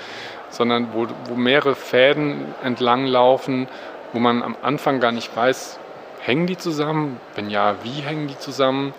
sondern 0.51 0.89
wo, 0.93 1.07
wo 1.29 1.35
mehrere 1.35 1.75
Fäden 1.75 2.55
entlang 2.63 3.07
laufen, 3.07 3.69
wo 4.13 4.19
man 4.19 4.43
am 4.43 4.57
Anfang 4.63 5.01
gar 5.01 5.13
nicht 5.13 5.35
weiß, 5.37 5.79
hängen 6.21 6.47
die 6.47 6.57
zusammen? 6.57 7.21
Wenn 7.35 7.51
ja, 7.51 7.77
wie 7.83 8.01
hängen 8.01 8.29
die 8.29 8.39
zusammen? 8.39 8.95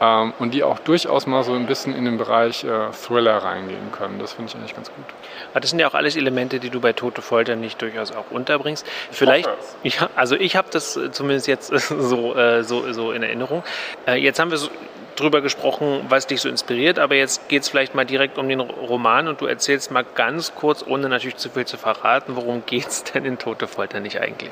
Ähm, 0.00 0.32
und 0.38 0.54
die 0.54 0.62
auch 0.62 0.78
durchaus 0.78 1.26
mal 1.26 1.42
so 1.42 1.54
ein 1.54 1.66
bisschen 1.66 1.94
in 1.94 2.04
den 2.04 2.18
Bereich 2.18 2.62
äh, 2.64 2.90
Thriller 2.92 3.38
reingehen 3.38 3.90
können. 3.92 4.18
Das 4.18 4.32
finde 4.32 4.50
ich 4.50 4.56
eigentlich 4.56 4.74
ganz 4.74 4.92
gut. 4.92 5.04
Aber 5.50 5.60
das 5.60 5.70
sind 5.70 5.78
ja 5.80 5.88
auch 5.88 5.94
alles 5.94 6.16
Elemente, 6.16 6.60
die 6.60 6.70
du 6.70 6.80
bei 6.80 6.92
Tote 6.92 7.20
Folter 7.20 7.56
nicht 7.56 7.82
durchaus 7.82 8.12
auch 8.12 8.30
unterbringst. 8.30 8.86
Vielleicht, 9.10 9.48
ja, 9.82 10.08
also 10.14 10.36
ich 10.36 10.56
habe 10.56 10.68
das 10.70 10.96
äh, 10.96 11.10
zumindest 11.10 11.48
jetzt 11.48 11.66
so, 11.88 12.34
äh, 12.34 12.62
so, 12.62 12.92
so 12.92 13.12
in 13.12 13.22
Erinnerung. 13.22 13.64
Äh, 14.06 14.20
jetzt 14.20 14.38
haben 14.38 14.50
wir 14.50 14.58
so 14.58 14.68
drüber 15.16 15.40
gesprochen, 15.40 16.06
was 16.08 16.26
dich 16.26 16.40
so 16.40 16.48
inspiriert, 16.48 16.98
aber 16.98 17.16
jetzt 17.16 17.48
geht 17.48 17.62
es 17.62 17.68
vielleicht 17.68 17.94
mal 17.94 18.04
direkt 18.04 18.38
um 18.38 18.48
den 18.48 18.60
Roman 18.60 19.26
und 19.26 19.40
du 19.40 19.46
erzählst 19.46 19.90
mal 19.90 20.04
ganz 20.14 20.54
kurz, 20.54 20.84
ohne 20.86 21.08
natürlich 21.08 21.36
zu 21.36 21.50
viel 21.50 21.66
zu 21.66 21.76
verraten, 21.76 22.36
worum 22.36 22.64
geht 22.64 22.86
es 22.86 23.04
denn 23.04 23.24
in 23.24 23.38
Tote 23.38 23.66
Folter 23.66 24.00
nicht 24.00 24.20
eigentlich? 24.20 24.50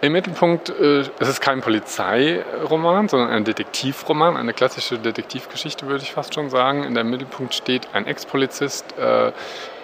Im 0.00 0.12
Mittelpunkt 0.12 0.68
äh, 0.68 1.04
es 1.18 1.28
ist 1.28 1.40
kein 1.40 1.60
Polizeiroman, 1.60 3.08
sondern 3.08 3.30
ein 3.30 3.44
Detektivroman, 3.44 4.36
eine 4.36 4.52
klassische 4.52 4.98
Detektivgeschichte, 4.98 5.86
würde 5.86 6.02
ich 6.02 6.12
fast 6.12 6.34
schon 6.34 6.50
sagen. 6.50 6.84
In 6.84 6.94
der 6.94 7.04
Mittelpunkt 7.04 7.54
steht 7.54 7.88
ein 7.94 8.06
Ex-Polizist, 8.06 8.98
äh, 8.98 9.32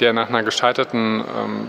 der 0.01 0.13
nach 0.13 0.29
einer 0.29 0.43
gescheiterten 0.43 1.21
ähm, 1.21 1.69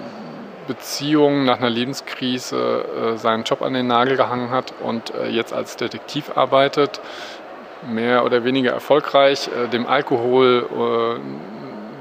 Beziehung, 0.67 1.45
nach 1.45 1.59
einer 1.59 1.69
Lebenskrise 1.69 2.85
äh, 3.13 3.17
seinen 3.17 3.43
Job 3.43 3.61
an 3.61 3.73
den 3.73 3.87
Nagel 3.87 4.17
gehangen 4.17 4.51
hat 4.51 4.73
und 4.81 5.13
äh, 5.13 5.27
jetzt 5.27 5.53
als 5.53 5.77
Detektiv 5.77 6.35
arbeitet, 6.35 6.99
mehr 7.87 8.25
oder 8.25 8.43
weniger 8.43 8.71
erfolgreich, 8.71 9.49
äh, 9.49 9.67
dem 9.69 9.87
Alkohol 9.87 11.19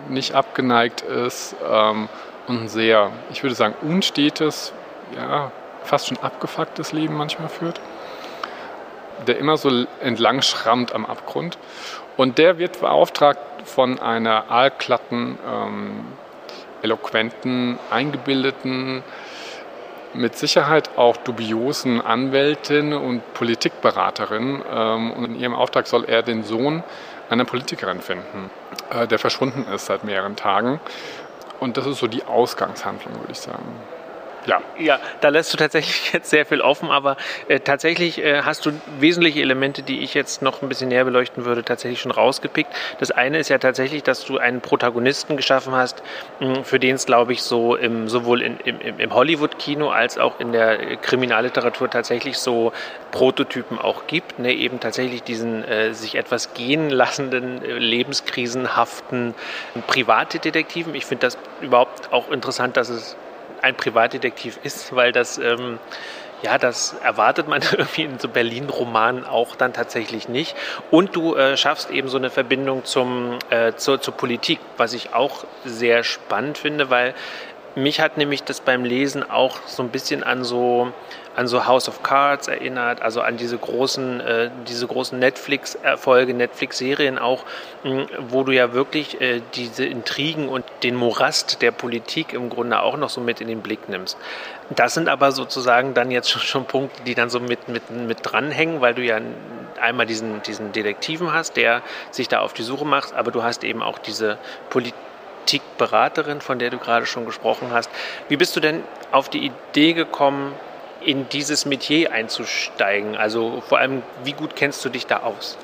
äh, 0.08 0.12
nicht 0.12 0.34
abgeneigt 0.34 1.02
ist 1.02 1.56
ähm, 1.68 2.08
und 2.48 2.68
sehr, 2.68 3.10
ich 3.30 3.42
würde 3.42 3.54
sagen, 3.54 3.74
unstetes, 3.82 4.72
ja, 5.16 5.52
fast 5.90 6.06
schon 6.06 6.18
abgefucktes 6.18 6.92
Leben 6.92 7.16
manchmal 7.16 7.48
führt. 7.48 7.80
der 9.26 9.36
immer 9.36 9.58
so 9.58 9.84
entlang 10.00 10.40
schrammt 10.40 10.94
am 10.94 11.04
Abgrund. 11.04 11.58
Und 12.16 12.38
der 12.38 12.56
wird 12.56 12.80
beauftragt 12.80 13.38
von 13.66 13.98
einer 13.98 14.50
aalglatten, 14.50 15.38
ähm, 15.46 16.06
eloquenten, 16.80 17.78
eingebildeten, 17.90 19.02
mit 20.14 20.36
Sicherheit 20.36 20.96
auch 20.96 21.18
dubiosen 21.18 22.00
Anwältin 22.00 22.94
und 22.94 23.34
Politikberaterin. 23.34 24.62
Ähm, 24.72 25.12
und 25.12 25.24
in 25.26 25.38
ihrem 25.38 25.54
Auftrag 25.54 25.86
soll 25.86 26.04
er 26.06 26.22
den 26.22 26.42
Sohn 26.42 26.82
einer 27.28 27.44
Politikerin 27.44 28.00
finden, 28.00 28.50
äh, 28.90 29.06
der 29.06 29.18
verschwunden 29.18 29.70
ist 29.70 29.84
seit 29.86 30.02
mehreren 30.02 30.36
Tagen. 30.36 30.80
Und 31.60 31.76
das 31.76 31.86
ist 31.86 31.98
so 31.98 32.06
die 32.06 32.24
Ausgangshandlung, 32.24 33.20
würde 33.20 33.32
ich 33.32 33.40
sagen. 33.40 33.66
Ja. 34.46 34.62
ja, 34.78 34.98
da 35.20 35.28
lässt 35.28 35.52
du 35.52 35.58
tatsächlich 35.58 36.12
jetzt 36.12 36.30
sehr 36.30 36.46
viel 36.46 36.60
offen, 36.60 36.90
aber 36.90 37.16
äh, 37.48 37.60
tatsächlich 37.60 38.22
äh, 38.22 38.42
hast 38.42 38.64
du 38.64 38.72
wesentliche 38.98 39.40
Elemente, 39.40 39.82
die 39.82 40.00
ich 40.00 40.14
jetzt 40.14 40.42
noch 40.42 40.62
ein 40.62 40.68
bisschen 40.68 40.88
näher 40.88 41.04
beleuchten 41.04 41.44
würde, 41.44 41.62
tatsächlich 41.62 42.00
schon 42.00 42.10
rausgepickt. 42.10 42.72
Das 42.98 43.10
eine 43.10 43.38
ist 43.38 43.48
ja 43.48 43.58
tatsächlich, 43.58 44.02
dass 44.02 44.24
du 44.24 44.38
einen 44.38 44.60
Protagonisten 44.60 45.36
geschaffen 45.36 45.74
hast, 45.74 46.02
mh, 46.40 46.64
für 46.64 46.78
den 46.78 46.96
es, 46.96 47.06
glaube 47.06 47.32
ich, 47.32 47.42
so 47.42 47.76
im, 47.76 48.08
sowohl 48.08 48.42
in, 48.42 48.58
im, 48.60 48.98
im 48.98 49.14
Hollywood-Kino 49.14 49.90
als 49.90 50.18
auch 50.18 50.40
in 50.40 50.52
der 50.52 50.96
Kriminalliteratur 50.96 51.90
tatsächlich 51.90 52.38
so 52.38 52.72
Prototypen 53.10 53.78
auch 53.78 54.06
gibt. 54.06 54.38
Ne? 54.38 54.54
Eben 54.54 54.80
tatsächlich 54.80 55.22
diesen 55.22 55.64
äh, 55.64 55.92
sich 55.92 56.14
etwas 56.14 56.54
gehen 56.54 56.90
lassenden, 56.90 57.62
äh, 57.62 57.72
lebenskrisenhaften 57.78 59.34
Privatdetektiven. 59.86 60.94
Ich 60.94 61.06
finde 61.06 61.26
das 61.26 61.38
überhaupt 61.60 62.12
auch 62.12 62.30
interessant, 62.30 62.76
dass 62.76 62.88
es 62.88 63.16
ein 63.62 63.74
Privatdetektiv 63.74 64.58
ist, 64.62 64.94
weil 64.94 65.12
das, 65.12 65.38
ähm, 65.38 65.78
ja, 66.42 66.58
das 66.58 66.94
erwartet 67.02 67.48
man 67.48 67.62
irgendwie 67.72 68.02
in 68.04 68.18
so 68.18 68.28
Berlin-Romanen 68.28 69.24
auch 69.24 69.56
dann 69.56 69.72
tatsächlich 69.72 70.28
nicht. 70.28 70.56
Und 70.90 71.16
du 71.16 71.34
äh, 71.34 71.56
schaffst 71.56 71.90
eben 71.90 72.08
so 72.08 72.18
eine 72.18 72.30
Verbindung 72.30 72.84
zum, 72.84 73.38
äh, 73.50 73.74
zur, 73.74 74.00
zur 74.00 74.14
Politik, 74.14 74.60
was 74.76 74.92
ich 74.92 75.12
auch 75.14 75.44
sehr 75.64 76.04
spannend 76.04 76.58
finde, 76.58 76.90
weil 76.90 77.14
mich 77.74 78.00
hat 78.00 78.16
nämlich 78.16 78.42
das 78.42 78.60
beim 78.60 78.84
Lesen 78.84 79.28
auch 79.28 79.58
so 79.66 79.82
ein 79.82 79.90
bisschen 79.90 80.24
an 80.24 80.42
so 80.42 80.92
an 81.36 81.46
so 81.46 81.66
House 81.66 81.88
of 81.88 82.02
Cards 82.02 82.48
erinnert, 82.48 83.02
also 83.02 83.20
an 83.20 83.36
diese 83.36 83.56
großen, 83.56 84.20
äh, 84.20 84.50
diese 84.68 84.86
großen 84.86 85.18
Netflix-Erfolge, 85.18 86.34
Netflix-Serien 86.34 87.18
auch, 87.18 87.44
mh, 87.84 88.06
wo 88.28 88.42
du 88.42 88.52
ja 88.52 88.72
wirklich 88.72 89.20
äh, 89.20 89.40
diese 89.54 89.84
Intrigen 89.84 90.48
und 90.48 90.64
den 90.82 90.96
Morast 90.96 91.62
der 91.62 91.70
Politik 91.70 92.32
im 92.32 92.50
Grunde 92.50 92.80
auch 92.80 92.96
noch 92.96 93.10
so 93.10 93.20
mit 93.20 93.40
in 93.40 93.48
den 93.48 93.60
Blick 93.60 93.88
nimmst. 93.88 94.18
Das 94.70 94.94
sind 94.94 95.08
aber 95.08 95.32
sozusagen 95.32 95.94
dann 95.94 96.10
jetzt 96.10 96.30
schon, 96.30 96.42
schon 96.42 96.64
Punkte, 96.64 97.02
die 97.04 97.14
dann 97.14 97.30
so 97.30 97.40
mit, 97.40 97.68
mit, 97.68 97.90
mit 97.90 98.18
dranhängen, 98.22 98.80
weil 98.80 98.94
du 98.94 99.02
ja 99.02 99.20
einmal 99.80 100.06
diesen, 100.06 100.42
diesen 100.42 100.72
Detektiven 100.72 101.32
hast, 101.32 101.56
der 101.56 101.82
sich 102.10 102.28
da 102.28 102.40
auf 102.40 102.52
die 102.52 102.62
Suche 102.62 102.84
macht, 102.84 103.14
aber 103.14 103.30
du 103.30 103.42
hast 103.42 103.64
eben 103.64 103.82
auch 103.82 103.98
diese 103.98 104.38
Politikberaterin, 104.68 106.40
von 106.40 106.58
der 106.58 106.70
du 106.70 106.78
gerade 106.78 107.06
schon 107.06 107.24
gesprochen 107.24 107.68
hast. 107.72 107.90
Wie 108.28 108.36
bist 108.36 108.54
du 108.56 108.60
denn 108.60 108.82
auf 109.10 109.28
die 109.28 109.46
Idee 109.46 109.92
gekommen, 109.92 110.54
in 111.04 111.28
dieses 111.28 111.66
Metier 111.66 112.12
einzusteigen? 112.12 113.16
Also 113.16 113.62
vor 113.66 113.78
allem, 113.78 114.02
wie 114.24 114.32
gut 114.32 114.56
kennst 114.56 114.84
du 114.84 114.88
dich 114.88 115.06
da 115.06 115.18
aus? 115.18 115.56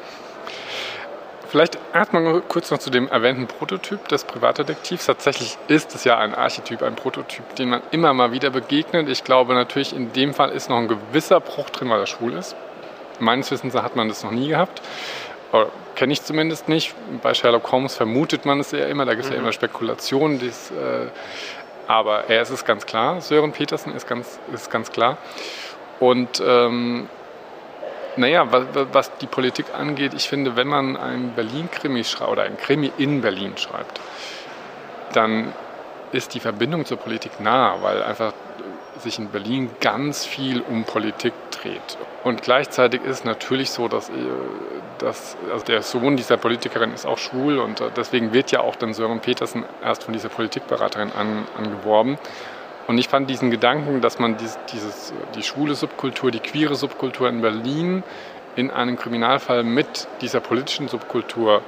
Vielleicht 1.49 1.79
erstmal 1.95 2.41
kurz 2.43 2.71
noch 2.71 2.79
zu 2.79 2.91
dem 2.91 3.09
erwähnten 3.09 3.47
Prototyp 3.47 4.09
des 4.09 4.25
Privatdetektivs. 4.25 5.07
Tatsächlich 5.07 5.57
ist 5.69 5.95
es 5.95 6.05
ja 6.05 6.19
ein 6.19 6.35
Archetyp, 6.35 6.83
ein 6.83 6.97
Prototyp, 6.97 7.55
den 7.55 7.69
man 7.69 7.83
immer 7.93 8.13
mal 8.13 8.33
wieder 8.33 8.51
begegnet. 8.51 9.09
Ich 9.09 9.23
glaube 9.23 9.55
natürlich, 9.55 9.95
in 9.95 10.13
dem 10.13 10.35
Fall 10.35 10.51
ist 10.51 10.69
noch 10.69 10.79
ein 10.79 10.89
gewisser 10.89 11.41
Bruch 11.41 11.71
drin, 11.71 11.89
weil 11.89 12.01
er 12.01 12.07
schwul 12.07 12.35
ist. 12.35 12.57
Meines 13.21 13.51
Wissens 13.51 13.75
hat 13.75 13.97
man 13.97 14.09
das 14.09 14.25
noch 14.25 14.33
nie 14.33 14.49
gehabt. 14.49 14.83
Kenne 15.95 16.13
ich 16.13 16.23
zumindest 16.23 16.69
nicht. 16.69 16.95
Bei 17.23 17.33
Sherlock 17.33 17.73
Holmes 17.73 17.95
vermutet 17.95 18.45
man 18.45 18.61
es 18.61 18.73
ja 18.73 18.87
immer. 18.87 19.07
Da 19.07 19.13
gibt 19.13 19.25
es 19.25 19.31
mhm. 19.31 19.37
ja 19.37 19.41
immer 19.41 19.53
Spekulationen. 19.53 20.39
Dies, 20.39 20.71
äh, 20.73 21.07
aber 21.87 22.29
er 22.29 22.43
ist 22.43 22.51
es 22.51 22.65
ganz 22.65 22.87
klar, 22.87 23.21
Sören 23.21 23.53
Petersen 23.53 23.95
ist 23.95 24.07
ganz, 24.07 24.39
ist 24.53 24.71
ganz 24.71 24.91
klar. 24.91 25.19
Und 26.01 26.43
ähm, 26.45 27.09
naja, 28.17 28.51
was, 28.51 28.65
was, 28.93 29.17
die 29.19 29.27
Politik 29.27 29.67
angeht, 29.75 30.15
ich 30.15 30.29
finde, 30.29 30.57
wenn 30.57 30.69
man 30.69 30.97
ein 30.97 31.33
Berlin-Krimi 31.35 32.05
schreibt 32.05 32.31
oder 32.31 32.43
ein 32.43 32.57
Krimi 32.57 32.91
in 32.99 33.21
Berlin 33.21 33.57
schreibt, 33.57 34.01
dann 35.13 35.53
ist 36.13 36.35
die 36.35 36.41
Verbindung 36.41 36.85
zur 36.85 36.97
Politik 36.97 37.41
nah, 37.41 37.77
weil 37.83 38.03
einfach 38.03 38.33
sich 38.99 39.19
in 39.19 39.29
Berlin 39.29 39.71
ganz 39.81 40.25
viel 40.25 40.63
um 40.63 40.85
Politik 40.85 41.35
dreht. 41.51 41.99
Und 42.25 42.43
gleichzeitig 42.43 43.03
ist 43.03 43.19
es 43.19 43.25
natürlich 43.25 43.71
so, 43.71 43.89
dass, 43.89 44.09
äh, 44.09 44.13
dass 44.99 45.37
also 45.53 45.65
der 45.65 45.83
Sohn 45.83 46.17
dieser 46.17 46.37
Politikerin 46.37 46.93
ist 46.93 47.07
auch 47.07 47.19
schwul 47.19 47.59
und 47.59 47.81
äh, 47.81 47.91
deswegen 47.97 48.33
wird 48.33 48.51
ja 48.51 48.61
auch 48.61 48.77
dann 48.77 48.95
Sören 48.95 49.21
Petersen 49.21 49.65
erst 49.83 50.05
von 50.05 50.13
dieser 50.13 50.29
Politikberaterin 50.29 51.13
an, 51.13 51.47
angeworben. 51.57 52.19
Und 52.87 52.99
ich 52.99 53.09
fand 53.09 53.29
diesen 53.29 53.51
Gedanken, 53.51 54.01
dass 54.01 54.19
man 54.19 54.37
dieses, 54.37 54.59
dieses, 54.73 55.13
die 55.35 55.43
schwule 55.43 55.75
Subkultur, 55.75 56.31
die 56.31 56.41
queere 56.41 56.77
Subkultur 56.77 57.29
in 57.29 57.41
Berlin 57.41 58.05
in 58.55 58.71
einem 58.71 58.97
Kriminalfall 58.97 59.65
mit 59.65 60.07
dieser 60.21 60.41
politischen 60.41 60.89
Subkultur 60.89 61.63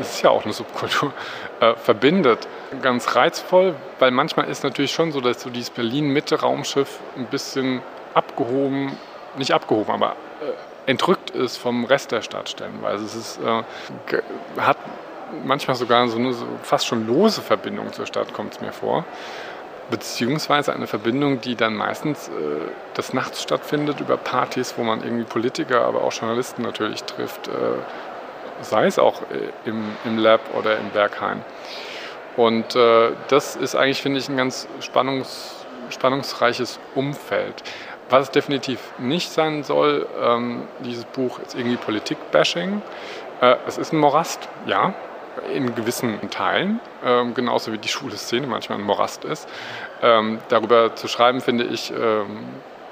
es 0.00 0.14
ist 0.14 0.22
ja 0.22 0.30
auch 0.30 0.44
eine 0.44 0.52
Subkultur, 0.52 1.12
äh, 1.60 1.74
verbindet. 1.74 2.48
Ganz 2.82 3.14
reizvoll, 3.14 3.74
weil 3.98 4.10
manchmal 4.10 4.48
ist 4.48 4.64
natürlich 4.64 4.92
schon 4.92 5.12
so, 5.12 5.20
dass 5.20 5.40
so 5.40 5.50
dieses 5.50 5.70
Berlin-Mitte-Raumschiff 5.70 6.98
ein 7.16 7.26
bisschen 7.26 7.82
abgehoben, 8.14 8.96
nicht 9.36 9.52
abgehoben, 9.52 9.92
aber 9.92 10.16
entrückt 10.86 11.30
ist 11.30 11.56
vom 11.56 11.84
Rest 11.84 12.12
der 12.12 12.22
Stadt 12.22 12.48
stellenweise. 12.48 13.04
Es 13.04 13.14
ist, 13.14 13.40
äh, 13.40 14.22
hat 14.60 14.76
manchmal 15.44 15.76
sogar 15.76 16.06
so 16.08 16.18
eine 16.18 16.32
so 16.32 16.46
fast 16.62 16.86
schon 16.86 17.06
lose 17.06 17.40
Verbindung 17.40 17.92
zur 17.92 18.06
Stadt, 18.06 18.32
kommt 18.32 18.54
es 18.54 18.60
mir 18.60 18.72
vor. 18.72 19.04
Beziehungsweise 19.90 20.72
eine 20.72 20.86
Verbindung, 20.86 21.40
die 21.40 21.56
dann 21.56 21.74
meistens 21.74 22.28
äh, 22.28 22.32
des 22.96 23.12
Nachts 23.12 23.42
stattfindet 23.42 24.00
über 24.00 24.16
Partys, 24.16 24.74
wo 24.76 24.82
man 24.82 25.02
irgendwie 25.02 25.24
Politiker, 25.24 25.82
aber 25.82 26.02
auch 26.02 26.12
Journalisten 26.12 26.62
natürlich 26.62 27.04
trifft, 27.04 27.48
äh, 27.48 27.52
sei 28.62 28.86
es 28.86 28.98
auch 28.98 29.22
äh, 29.22 29.68
im, 29.68 29.84
im 30.04 30.18
Lab 30.18 30.40
oder 30.54 30.78
im 30.78 30.90
Berghain. 30.90 31.44
Und 32.36 32.74
äh, 32.74 33.10
das 33.28 33.56
ist 33.56 33.76
eigentlich, 33.76 34.02
finde 34.02 34.18
ich, 34.20 34.28
ein 34.28 34.36
ganz 34.36 34.66
spannungs, 34.80 35.66
spannungsreiches 35.90 36.80
Umfeld. 36.94 37.62
Was 38.10 38.24
es 38.24 38.30
definitiv 38.30 38.80
nicht 38.98 39.30
sein 39.30 39.62
soll, 39.62 40.06
ähm, 40.22 40.68
dieses 40.80 41.04
Buch 41.04 41.38
ist 41.38 41.54
irgendwie 41.54 41.76
Politik-Bashing. 41.76 42.82
Äh, 43.40 43.56
es 43.66 43.78
ist 43.78 43.92
ein 43.92 43.98
Morast, 43.98 44.48
ja, 44.66 44.94
in 45.52 45.74
gewissen 45.74 46.30
Teilen, 46.30 46.80
ähm, 47.04 47.34
genauso 47.34 47.72
wie 47.72 47.78
die 47.78 47.88
schwule 47.88 48.16
Szene 48.16 48.46
manchmal 48.46 48.78
ein 48.78 48.84
Morast 48.84 49.24
ist. 49.24 49.48
Ähm, 50.02 50.38
darüber 50.48 50.94
zu 50.94 51.08
schreiben, 51.08 51.40
finde 51.40 51.64
ich 51.64 51.90
ähm, 51.90 52.44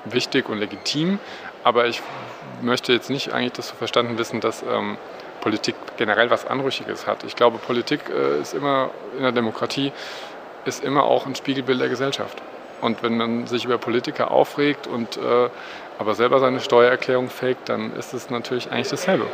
wichtig 0.05 0.49
und 0.49 0.59
legitim, 0.59 1.19
aber 1.63 1.87
ich 1.87 2.03
möchte 2.61 2.93
jetzt 2.93 3.11
nicht 3.11 3.33
eigentlich 3.33 3.53
das 3.53 3.69
so 3.69 3.75
verstanden 3.75 4.19
wissen, 4.19 4.41
dass 4.41 4.63
ähm, 4.63 4.97
Politik 5.41 5.75
generell 5.97 6.31
was 6.31 6.47
Anrüchiges 6.47 7.07
hat. 7.07 7.25
Ich 7.25 7.37
glaube, 7.37 7.59
Politik 7.59 8.01
äh, 8.09 8.41
ist 8.41 8.55
immer 8.55 8.91
in 9.17 9.23
der 9.23 9.33
Demokratie 9.33 9.93
ist 10.65 10.85
immer 10.85 11.05
auch 11.05 11.27
ein 11.27 11.35
Spiegelbild 11.35 11.81
der 11.81 11.89
Gesellschaft. 11.89 12.41
Und 12.83 13.03
wenn 13.03 13.17
man 13.17 13.47
sich 13.47 13.65
über 13.65 13.79
Politiker 13.79 14.31
aufregt 14.31 14.87
und 14.87 15.17
äh, 15.17 15.49
aber 15.99 16.15
selber 16.15 16.41
seine 16.41 16.61
Steuererklärung 16.61 17.31
faked, 17.31 17.69
dann 17.69 17.95
ist 17.95 18.13
es 18.13 18.29
natürlich 18.29 18.71
eigentlich 18.71 18.89
dasselbe. 18.89 19.27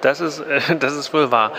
Das 0.00 0.20
ist, 0.20 0.38
äh, 0.40 0.60
das 0.78 0.94
ist 0.94 1.12
wohl 1.12 1.30
wahr. 1.30 1.52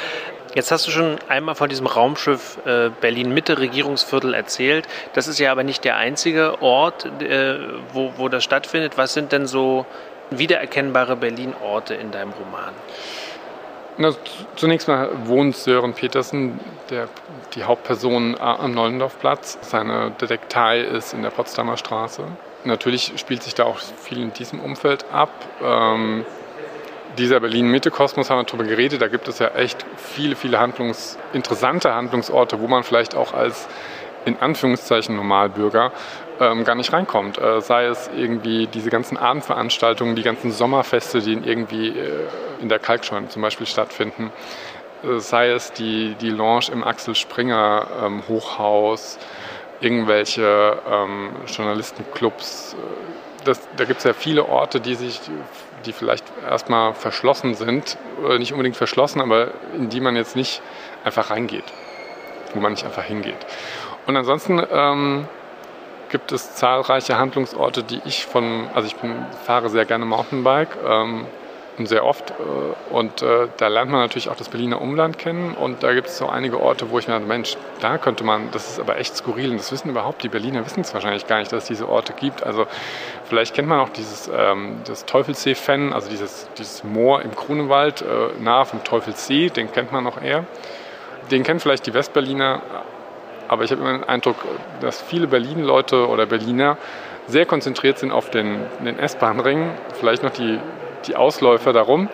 Jetzt 0.54 0.72
hast 0.72 0.88
du 0.88 0.92
schon 0.92 1.18
einmal 1.30 1.56
von 1.56 1.70
diesem 1.70 1.88
Raumschiff 1.88 2.58
äh, 2.66 2.90
Berlin-Mitte 2.90 3.60
Regierungsviertel 3.60 4.34
erzählt. 4.34 4.88
Das 5.13 5.28
ist 5.28 5.40
ja 5.40 5.51
aber 5.51 5.63
nicht 5.63 5.86
der 5.86 5.98
einzige 5.98 6.62
Ort, 6.62 7.06
äh, 7.22 7.60
wo, 7.94 8.13
wo 8.18 8.28
das 8.28 8.44
stattfindet. 8.44 8.98
Was 8.98 9.13
sind 9.13 9.32
denn 9.32 9.48
so 9.48 9.86
wiedererkennbare 10.30 11.16
Berlin-Orte 11.16 11.96
in 11.96 12.12
deinem 12.12 12.32
Roman? 12.32 12.74
Na, 13.98 14.12
zunächst 14.56 14.88
mal 14.88 15.10
wohnt 15.26 15.56
Sören 15.56 15.94
Petersen, 15.94 16.60
der, 16.90 17.08
die 17.56 17.64
Hauptperson 17.64 18.40
am 18.40 18.72
Neulendorfplatz. 18.74 19.58
Seine 19.62 20.12
Detektei 20.12 20.80
ist 20.80 21.14
in 21.14 21.22
der 21.22 21.30
Potsdamer 21.30 21.78
Straße. 21.78 22.24
Natürlich 22.64 23.14
spielt 23.18 23.44
sich 23.44 23.54
da 23.54 23.66
auch 23.66 23.80
viel 23.80 24.22
in 24.22 24.34
diesem 24.34 24.60
Umfeld 24.60 25.06
ab. 25.12 25.30
Ähm, 25.62 26.26
dieser 27.18 27.40
Berlin-Mitte-Kosmos 27.40 28.30
haben 28.30 28.40
wir 28.40 28.44
darüber 28.46 28.64
geredet. 28.64 29.02
Da 29.02 29.08
gibt 29.08 29.28
es 29.28 29.40
ja 29.40 29.50
echt 29.50 29.86
viele, 29.98 30.36
viele 30.36 30.60
Handlungs-, 30.60 31.18
interessante 31.34 31.94
Handlungsorte, 31.94 32.62
wo 32.62 32.68
man 32.68 32.84
vielleicht 32.84 33.16
auch 33.16 33.34
als 33.34 33.68
in 34.24 34.40
Anführungszeichen 34.40 35.16
Normalbürger 35.16 35.92
ähm, 36.40 36.64
gar 36.64 36.76
nicht 36.76 36.94
reinkommt. 36.94 37.40
Äh, 37.40 37.62
sei 37.62 37.86
es 37.86 38.10
irgendwie 38.16 38.68
diese 38.68 38.90
ganzen 38.90 39.18
Abendveranstaltungen, 39.18 40.16
die 40.16 40.24
ganzen 40.24 40.52
Sommerfeste, 40.52 41.22
die 41.22 41.34
irgendwie 41.34 41.90
äh, 41.90 42.28
in 42.62 42.70
der 42.70 42.80
Kalkscheune 42.80 43.30
zum 43.30 43.41
Beispiel 43.41 43.68
stattfinden. 43.68 44.32
Äh, 45.03 45.20
sei 45.20 45.50
es 45.50 45.74
die, 45.74 46.15
die 46.15 46.30
Lounge 46.30 46.68
im 46.72 46.84
Axel 46.84 47.15
Springer 47.15 47.88
ähm, 48.03 48.24
Hochhaus, 48.27 49.18
irgendwelche 49.80 50.77
ähm, 50.89 51.32
Journalistenclubs. 51.48 52.74
Äh, 52.74 53.46
das, 53.46 53.60
da 53.75 53.86
gibt 53.86 54.00
es 54.00 54.03
ja 54.03 54.13
viele 54.13 54.48
Orte, 54.48 54.80
die 54.80 54.96
sich 54.96 55.20
die 55.86 55.94
vielleicht 55.94 56.25
erstmal 56.48 56.94
verschlossen 56.94 57.56
sind, 57.56 57.98
oder 58.24 58.38
nicht 58.38 58.51
unbedingt 58.51 58.77
verschlossen, 58.77 59.20
aber 59.20 59.51
in 59.75 59.89
die 59.89 60.00
man 60.00 60.15
jetzt 60.15 60.36
nicht 60.36 60.62
einfach 61.03 61.32
reingeht, 61.32 61.63
wo 62.53 62.60
man 62.60 62.74
nicht 62.74 62.86
einfach 62.86 63.03
hingeht. 63.03 63.34
Und 64.06 64.15
ansonsten 64.15 64.62
ähm, 64.72 65.27
gibt 66.10 66.32
es 66.32 66.56
zahlreiche 66.56 67.18
Handlungsorte, 67.18 67.84
die 67.84 68.01
ich 68.06 68.25
von, 68.25 68.70
also 68.74 68.88
ich 68.88 68.96
bin, 68.96 69.25
fahre 69.46 69.70
sehr 69.70 69.86
gerne 69.86 70.06
Mountainbike 70.06 70.77
ähm, 70.86 71.25
und 71.78 71.88
sehr 71.88 72.06
oft 72.06 72.32
äh, 72.32 72.94
und 72.94 73.22
äh, 73.22 73.48
da 73.58 73.68
lernt 73.68 73.92
man 73.92 74.01
natürlich 74.01 74.30
auch 74.30 74.36
das 74.36 74.50
Berliner 74.50 74.82
Umland 74.82 75.18
kennen 75.18 75.54
und 75.54 75.84
da 75.84 75.94
gibt 75.94 76.08
es 76.08 76.18
so 76.18 76.28
einige 76.28 76.60
Orte, 76.60 76.90
wo 76.90 77.00
ich 77.00 77.08
mir 77.08 77.13
dachte, 77.13 77.28
Mensch, 77.28 77.58
da 77.80 77.98
könnte 77.98 78.24
man, 78.24 78.51
das 78.51 78.72
ist 78.72 78.80
aber 78.80 78.98
echt 78.98 79.16
skurril 79.16 79.51
und 79.51 79.60
das 79.60 79.72
wissen 79.72 79.90
überhaupt, 79.90 80.24
die 80.24 80.30
Berliner 80.30 80.66
wissen 80.66 80.82
es 80.82 80.94
wahrscheinlich 80.94 81.28
gar 81.28 81.40
nicht, 81.40 81.51
dass 81.51 81.63
es 81.63 81.68
diese 81.68 81.88
Orte 81.88 82.13
gibt. 82.13 82.44
Also 82.44 82.68
vielleicht 83.25 83.56
kennt 83.56 83.68
man 83.68 83.80
auch 83.80 83.90
dieses, 83.90 84.30
ähm, 84.36 84.78
das 84.86 85.06
Teufelssee-Fenn, 85.06 85.94
also 85.94 86.10
dieses, 86.10 86.50
dieses 86.58 86.84
Moor 86.84 87.22
im 87.22 87.32
Grunewald 87.32 88.01
äh, 88.01 88.42
nahe 88.42 88.66
vom 88.66 88.84
Teufelssee, 88.84 89.50
den 89.50 89.72
kennt 89.72 89.92
man 89.92 90.04
noch 90.04 90.22
eher. 90.22 90.46
Den 91.32 91.44
kennen 91.44 91.60
vielleicht 91.60 91.86
die 91.86 91.94
Westberliner, 91.94 92.62
aber 93.48 93.63
ich 93.63 93.72
habe 93.72 93.82
immer 93.82 93.94
den 93.94 94.04
Eindruck, 94.04 94.38
dass 94.82 95.01
viele 95.01 95.28
Berlin-Leute 95.28 96.08
oder 96.08 96.25
Berliner 96.25 96.78
sehr 97.28 97.46
konzentriert 97.46 97.98
sind 98.00 98.12
auf 98.12 98.30
den, 98.30 98.60
den 98.84 99.00
S-Bahn-Ring, 99.00 99.72
vielleicht 100.00 100.24
noch 100.24 100.32
die, 100.32 100.60
die 101.08 101.15
Ausläufer 101.15 101.74
darum, 101.74 102.10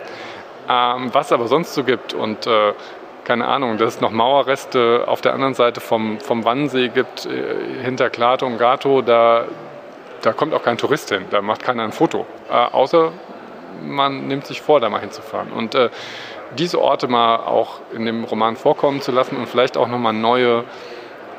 ähm, 0.68 1.10
was 1.12 1.32
aber 1.32 1.48
sonst 1.48 1.74
so 1.74 1.84
gibt. 1.84 2.14
Und 2.14 2.46
äh, 2.46 2.72
keine 3.24 3.46
Ahnung, 3.46 3.76
dass 3.78 3.96
es 3.96 4.00
noch 4.00 4.10
Mauerreste 4.10 5.04
auf 5.06 5.20
der 5.20 5.34
anderen 5.34 5.54
Seite 5.54 5.80
vom, 5.80 6.18
vom 6.20 6.44
Wannsee 6.44 6.88
gibt, 6.88 7.26
äh, 7.26 7.82
hinter 7.82 8.10
Klato 8.10 8.46
und 8.46 8.58
Gato, 8.58 9.02
da, 9.02 9.44
da 10.22 10.32
kommt 10.32 10.54
auch 10.54 10.62
kein 10.62 10.78
Tourist 10.78 11.10
hin, 11.10 11.26
da 11.30 11.42
macht 11.42 11.62
keiner 11.62 11.84
ein 11.84 11.92
Foto. 11.92 12.26
Äh, 12.50 12.54
außer 12.54 13.12
man 13.82 14.26
nimmt 14.26 14.46
sich 14.46 14.62
vor, 14.62 14.80
da 14.80 14.88
mal 14.88 15.00
hinzufahren. 15.00 15.52
Und 15.52 15.74
äh, 15.74 15.90
diese 16.56 16.80
Orte 16.80 17.08
mal 17.08 17.36
auch 17.36 17.80
in 17.92 18.06
dem 18.06 18.24
Roman 18.24 18.56
vorkommen 18.56 19.00
zu 19.00 19.12
lassen 19.12 19.36
und 19.36 19.46
vielleicht 19.46 19.76
auch 19.76 19.88
nochmal 19.88 20.14
neue 20.14 20.64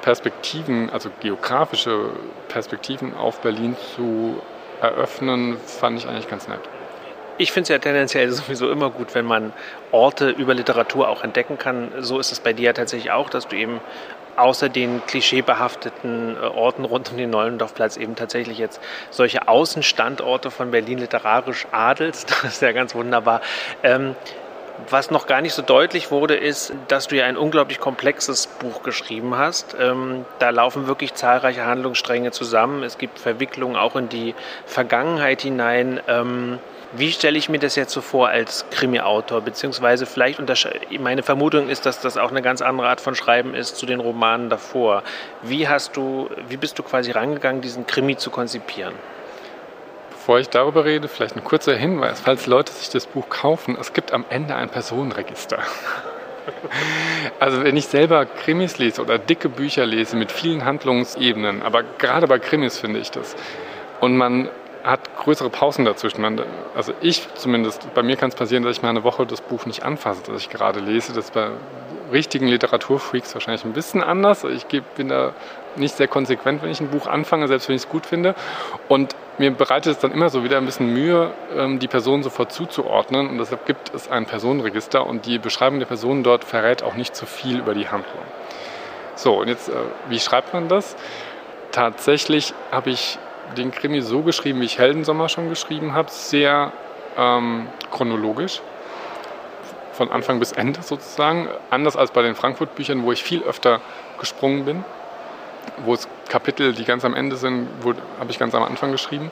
Perspektiven, 0.01 0.89
also 0.91 1.09
geografische 1.19 2.11
Perspektiven 2.47 3.15
auf 3.17 3.41
Berlin 3.41 3.75
zu 3.95 4.39
eröffnen, 4.81 5.57
fand 5.57 5.99
ich 5.99 6.07
eigentlich 6.07 6.29
ganz 6.29 6.47
nett. 6.47 6.61
Ich 7.39 7.53
finde 7.53 7.63
es 7.63 7.69
ja 7.69 7.79
tendenziell 7.79 8.29
sowieso 8.33 8.69
immer 8.69 8.89
gut, 8.89 9.15
wenn 9.15 9.23
man 9.23 9.53
Orte 9.93 10.29
über 10.29 10.53
Literatur 10.53 11.07
auch 11.07 11.23
entdecken 11.23 11.57
kann. 11.57 11.89
So 11.99 12.19
ist 12.19 12.33
es 12.33 12.41
bei 12.41 12.51
dir 12.51 12.65
ja 12.65 12.73
tatsächlich 12.73 13.11
auch, 13.11 13.29
dass 13.29 13.47
du 13.47 13.55
eben 13.55 13.79
außer 14.35 14.67
den 14.67 15.01
klischeebehafteten 15.05 16.35
äh, 16.35 16.45
Orten 16.47 16.83
rund 16.83 17.11
um 17.11 17.17
den 17.17 17.29
Neulendorfplatz 17.29 17.95
eben 17.95 18.17
tatsächlich 18.17 18.57
jetzt 18.57 18.81
solche 19.09 19.47
Außenstandorte 19.47 20.51
von 20.51 20.71
Berlin 20.71 20.99
literarisch 20.99 21.65
adelst. 21.71 22.35
Das 22.43 22.55
ist 22.55 22.61
ja 22.61 22.73
ganz 22.73 22.93
wunderbar. 22.93 23.39
Ähm, 23.83 24.15
was 24.89 25.09
noch 25.09 25.25
gar 25.25 25.39
nicht 25.39 25.53
so 25.53 25.61
deutlich 25.61 26.11
wurde, 26.11 26.35
ist, 26.35 26.73
dass 26.89 27.07
du 27.07 27.15
ja 27.15 27.25
ein 27.25 27.37
unglaublich 27.37 27.79
komplexes 27.79 28.47
Buch 28.47 28.83
geschrieben 28.83 29.37
hast. 29.37 29.77
Ähm, 29.79 30.25
da 30.39 30.49
laufen 30.49 30.87
wirklich 30.87 31.13
zahlreiche 31.13 31.65
Handlungsstränge 31.65 32.31
zusammen. 32.31 32.83
Es 32.83 32.97
gibt 32.97 33.17
Verwicklungen 33.17 33.77
auch 33.77 33.95
in 33.95 34.09
die 34.09 34.35
Vergangenheit 34.65 35.41
hinein. 35.41 36.01
Ähm, 36.09 36.59
wie 36.93 37.11
stelle 37.11 37.37
ich 37.37 37.49
mir 37.49 37.59
das 37.59 37.75
jetzt 37.75 37.93
so 37.93 38.01
vor 38.01 38.29
als 38.29 38.65
Krimi-Autor? 38.71 39.41
Beziehungsweise 39.41 40.05
vielleicht, 40.05 40.41
meine 40.99 41.21
Vermutung 41.21 41.69
ist, 41.69 41.85
dass 41.85 42.01
das 42.01 42.17
auch 42.17 42.31
eine 42.31 42.41
ganz 42.41 42.61
andere 42.61 42.87
Art 42.87 42.99
von 42.99 43.13
Schreiben 43.15 43.53
ist 43.53 43.77
zu 43.77 43.85
den 43.85 43.99
Romanen 43.99 44.49
davor. 44.49 45.03
Wie 45.43 45.67
hast 45.67 45.95
du, 45.95 46.29
wie 46.47 46.57
bist 46.57 46.79
du 46.79 46.83
quasi 46.83 47.11
rangegangen, 47.11 47.61
diesen 47.61 47.85
Krimi 47.85 48.17
zu 48.17 48.31
konzipieren? 48.31 48.93
Bevor 50.09 50.39
ich 50.39 50.49
darüber 50.49 50.85
rede, 50.85 51.07
vielleicht 51.07 51.35
ein 51.35 51.43
kurzer 51.43 51.75
Hinweis, 51.75 52.21
falls 52.21 52.47
Leute 52.47 52.71
sich 52.71 52.89
das 52.89 53.05
Buch 53.05 53.29
kaufen, 53.29 53.77
es 53.79 53.93
gibt 53.93 54.11
am 54.11 54.25
Ende 54.29 54.55
ein 54.55 54.69
Personenregister. 54.69 55.59
Also 57.39 57.63
wenn 57.63 57.77
ich 57.77 57.85
selber 57.85 58.25
Krimis 58.25 58.79
lese 58.79 59.03
oder 59.03 59.19
dicke 59.19 59.49
Bücher 59.49 59.85
lese 59.85 60.15
mit 60.15 60.31
vielen 60.31 60.65
Handlungsebenen, 60.65 61.61
aber 61.61 61.83
gerade 61.83 62.25
bei 62.25 62.39
Krimis 62.39 62.79
finde 62.79 62.99
ich 62.99 63.11
das, 63.11 63.35
und 63.99 64.17
man 64.17 64.49
hat 64.83 65.15
größere 65.17 65.49
Pausen 65.49 65.85
dazwischen. 65.85 66.21
Man, 66.21 66.41
also 66.75 66.93
ich 67.01 67.27
zumindest, 67.35 67.93
bei 67.93 68.03
mir 68.03 68.15
kann 68.15 68.29
es 68.29 68.35
passieren, 68.35 68.63
dass 68.63 68.77
ich 68.77 68.81
mal 68.81 68.89
eine 68.89 69.03
Woche 69.03 69.25
das 69.25 69.41
Buch 69.41 69.65
nicht 69.65 69.83
anfasse, 69.83 70.21
das 70.25 70.41
ich 70.41 70.49
gerade 70.49 70.79
lese. 70.79 71.13
Das 71.13 71.25
ist 71.25 71.33
bei 71.33 71.49
richtigen 72.11 72.47
Literaturfreaks 72.47 73.33
wahrscheinlich 73.33 73.65
ein 73.65 73.73
bisschen 73.73 74.03
anders. 74.03 74.43
Ich 74.43 74.65
bin 74.65 75.09
da 75.09 75.33
nicht 75.75 75.95
sehr 75.95 76.07
konsequent, 76.07 76.63
wenn 76.63 76.71
ich 76.71 76.81
ein 76.81 76.89
Buch 76.89 77.07
anfange, 77.07 77.47
selbst 77.47 77.69
wenn 77.69 77.75
ich 77.75 77.83
es 77.83 77.89
gut 77.89 78.05
finde. 78.05 78.35
Und 78.87 79.15
mir 79.37 79.51
bereitet 79.51 79.93
es 79.93 79.99
dann 79.99 80.11
immer 80.11 80.29
so 80.29 80.43
wieder 80.43 80.57
ein 80.57 80.65
bisschen 80.65 80.91
Mühe, 80.93 81.31
ähm, 81.55 81.79
die 81.79 81.87
Person 81.87 82.23
sofort 82.23 82.51
zuzuordnen. 82.51 83.29
Und 83.29 83.37
deshalb 83.37 83.65
gibt 83.65 83.93
es 83.93 84.09
ein 84.09 84.25
Personenregister 84.25 85.05
und 85.05 85.25
die 85.25 85.37
Beschreibung 85.39 85.79
der 85.79 85.85
Person 85.85 86.23
dort 86.23 86.43
verrät 86.43 86.83
auch 86.83 86.95
nicht 86.95 87.15
zu 87.15 87.25
viel 87.25 87.59
über 87.59 87.73
die 87.73 87.87
Handlung. 87.87 88.23
So, 89.15 89.39
und 89.39 89.47
jetzt, 89.47 89.69
äh, 89.69 89.73
wie 90.09 90.19
schreibt 90.19 90.53
man 90.53 90.67
das? 90.67 90.95
Tatsächlich 91.71 92.53
habe 92.71 92.89
ich 92.89 93.19
den 93.57 93.71
Krimi 93.71 94.01
so 94.01 94.21
geschrieben, 94.21 94.61
wie 94.61 94.65
ich 94.65 94.77
Heldensommer 94.77 95.29
schon 95.29 95.49
geschrieben 95.49 95.93
habe, 95.93 96.09
sehr 96.11 96.71
ähm, 97.17 97.67
chronologisch 97.91 98.61
von 99.93 100.11
Anfang 100.11 100.39
bis 100.39 100.51
Ende 100.53 100.81
sozusagen. 100.81 101.49
Anders 101.69 101.97
als 101.97 102.11
bei 102.11 102.21
den 102.21 102.35
Frankfurt-Büchern, 102.35 103.03
wo 103.03 103.11
ich 103.11 103.23
viel 103.23 103.43
öfter 103.43 103.81
gesprungen 104.17 104.65
bin 104.65 104.83
wo 105.85 105.93
es 105.93 106.07
Kapitel, 106.27 106.73
die 106.73 106.85
ganz 106.85 107.05
am 107.05 107.13
Ende 107.13 107.35
sind, 107.35 107.67
habe 108.19 108.31
ich 108.31 108.39
ganz 108.39 108.53
am 108.55 108.63
Anfang 108.63 108.91
geschrieben. 108.91 109.31